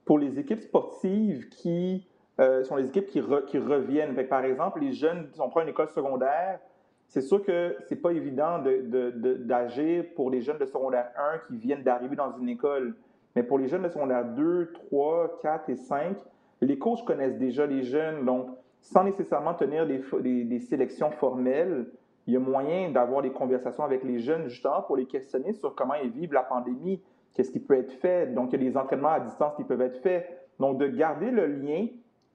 [0.06, 2.08] pour les équipes sportives qui
[2.40, 4.16] euh, sont les équipes qui, reviennent.
[4.28, 6.60] par exemple, les jeunes, si on prend une école secondaire,
[7.08, 11.84] c'est sûr que c'est pas évident d'agir pour les jeunes de secondaire 1 qui viennent
[11.84, 12.96] d'arriver dans une école.
[13.36, 16.18] Mais pour les jeunes de secondaire 2, 3, 4 et 5,
[16.62, 18.26] les coachs connaissent déjà les jeunes.
[18.26, 18.50] Donc,
[18.82, 21.88] sans nécessairement tenir des, sélections formelles,
[22.26, 25.76] il y a moyen d'avoir des conversations avec les jeunes, justement, pour les questionner sur
[25.76, 27.02] comment ils vivent la pandémie,
[27.34, 28.34] qu'est-ce qui peut être fait.
[28.34, 30.28] Donc, il y a des entraînements à distance qui peuvent être faits.
[30.60, 31.88] Donc, de garder le lien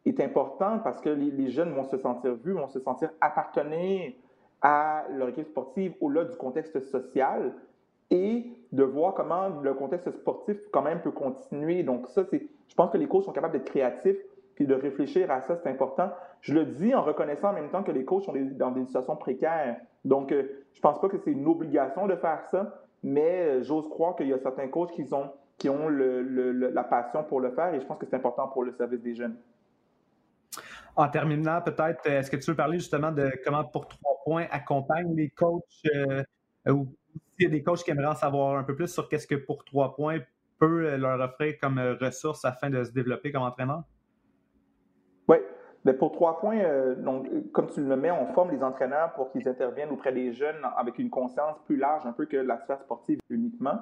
[0.07, 4.13] est important parce que les, les jeunes vont se sentir vus, vont se sentir appartenir
[4.63, 7.53] à leur équipe sportive au-delà du contexte social
[8.11, 11.83] et de voir comment le contexte sportif quand même peut continuer.
[11.83, 14.19] Donc ça, c'est, je pense que les coachs sont capables d'être créatifs
[14.55, 16.11] puis de réfléchir à ça, c'est important.
[16.41, 19.17] Je le dis en reconnaissant en même temps que les coachs sont dans des situations
[19.17, 19.77] précaires.
[20.05, 20.43] Donc, euh,
[20.75, 24.29] je pense pas que c'est une obligation de faire ça, mais euh, j'ose croire qu'il
[24.29, 27.87] y a certains coachs qui ont, qui ont la passion pour le faire et je
[27.87, 29.37] pense que c'est important pour le service des jeunes.
[30.95, 35.15] En terminant, peut-être, est-ce que tu veux parler justement de comment pour trois points accompagne
[35.15, 36.23] les coachs euh,
[36.69, 36.95] ou
[37.35, 39.35] s'il y a des coachs qui aimeraient en savoir un peu plus sur qu'est-ce que
[39.35, 40.19] pour trois points
[40.59, 43.83] peut euh, leur offrir comme euh, ressource afin de se développer comme entraîneur?
[45.29, 45.39] Oui.
[45.85, 46.63] Mais pour trois points,
[46.99, 50.65] donc, comme tu le mets, on forme les entraîneurs pour qu'ils interviennent auprès des jeunes
[50.77, 53.81] avec une conscience plus large, un peu que la sphère sportive uniquement.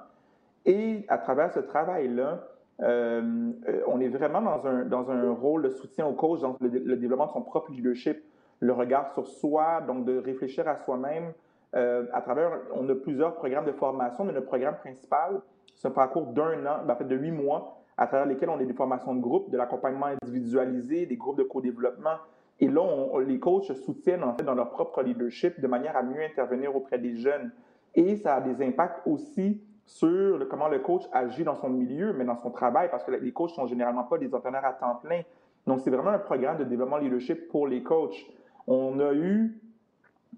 [0.65, 2.43] Et à travers ce travail-là,
[2.83, 7.27] on est vraiment dans un, dans un rôle de soutien au coach dans le développement
[7.27, 8.23] de son propre leadership
[8.61, 11.33] le regard sur soi, donc de réfléchir à soi-même.
[11.75, 15.41] Euh, à travers, on a plusieurs programmes de formation, mais notre programme principal,
[15.75, 18.59] c'est un parcours d'un an, ben, en fait de huit mois, à travers lesquels on
[18.59, 22.17] a des formations de groupe, de l'accompagnement individualisé, des groupes de co-développement.
[22.61, 22.83] Et là,
[23.27, 26.99] les coachs soutiennent en fait dans leur propre leadership de manière à mieux intervenir auprès
[26.99, 27.51] des jeunes.
[27.95, 32.25] Et ça a des impacts aussi sur comment le coach agit dans son milieu, mais
[32.25, 35.23] dans son travail, parce que les coachs sont généralement pas des entraîneurs à temps plein.
[35.67, 38.25] Donc, c'est vraiment un programme de développement leadership pour les coachs.
[38.69, 39.61] On a eu,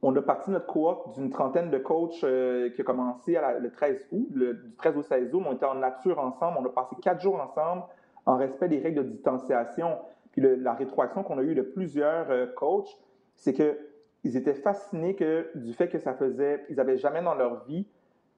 [0.01, 4.07] on a parti notre cohorte d'une trentaine de coachs euh, qui a commencé le 13
[4.11, 5.43] août, le, du 13 au 16 août.
[5.47, 6.57] On était en nature ensemble.
[6.59, 7.83] On a passé quatre jours ensemble
[8.25, 9.99] en respect des règles de distanciation.
[10.33, 12.99] Puis la rétroaction qu'on a eue de plusieurs euh, coachs,
[13.35, 17.65] c'est qu'ils étaient fascinés que, du fait que ça faisait, ils n'avaient jamais dans leur
[17.65, 17.87] vie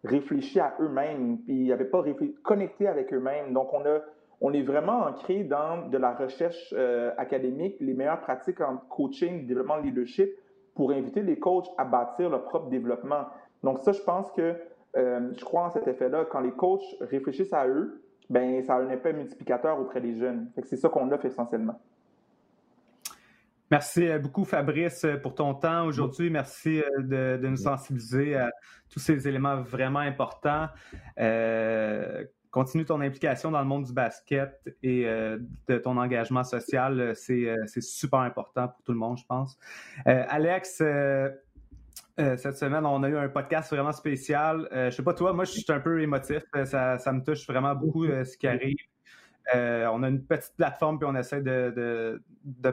[0.05, 2.05] réfléchi à eux-mêmes, puis ils n'avaient pas
[2.43, 3.53] connecté avec eux-mêmes.
[3.53, 4.01] Donc, on, a,
[4.41, 9.47] on est vraiment ancré dans de la recherche euh, académique, les meilleures pratiques en coaching,
[9.47, 10.31] développement leadership,
[10.75, 13.25] pour inviter les coachs à bâtir leur propre développement.
[13.63, 14.55] Donc, ça, je pense que
[14.97, 16.27] euh, je crois en cet effet-là.
[16.31, 20.51] Quand les coachs réfléchissent à eux, ben ça a un effet multiplicateur auprès des jeunes.
[20.63, 21.79] C'est ça qu'on offre essentiellement.
[23.75, 26.31] Merci euh, beaucoup, Fabrice, euh, pour ton temps aujourd'hui.
[26.31, 28.53] Merci euh, de, nous sensibiliser à
[28.89, 30.69] tous ces éléments vraiment importants.
[32.53, 37.17] continue ton implication dans le monde du basket et de ton engagement social.
[37.17, 39.59] C'est super important pour tout le monde, je pense.
[40.07, 40.81] Alex,
[42.17, 44.69] cette semaine, on a eu un podcast vraiment spécial.
[44.73, 46.45] je sais pas toi, moi, je suis un peu émotif.
[46.65, 48.77] Ça, ça me touche vraiment beaucoup ce qui arrive.
[49.55, 52.23] Euh, on a une petite plateforme puis on essaie de,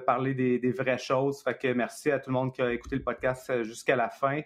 [0.05, 1.41] parler des, vraies choses.
[1.41, 4.09] Fait que merci à tout le monde qui a écouté le podcast euh, jusqu'à la
[4.09, 4.41] fin.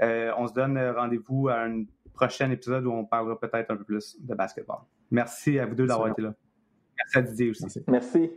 [0.00, 3.84] Euh, on se donne rendez-vous à un prochain épisode où on parlera peut-être un peu
[3.84, 4.78] plus de basketball.
[5.10, 6.34] Merci à vous deux d'avoir été là.
[6.96, 7.84] Merci à Didier aussi.
[7.86, 8.30] merci.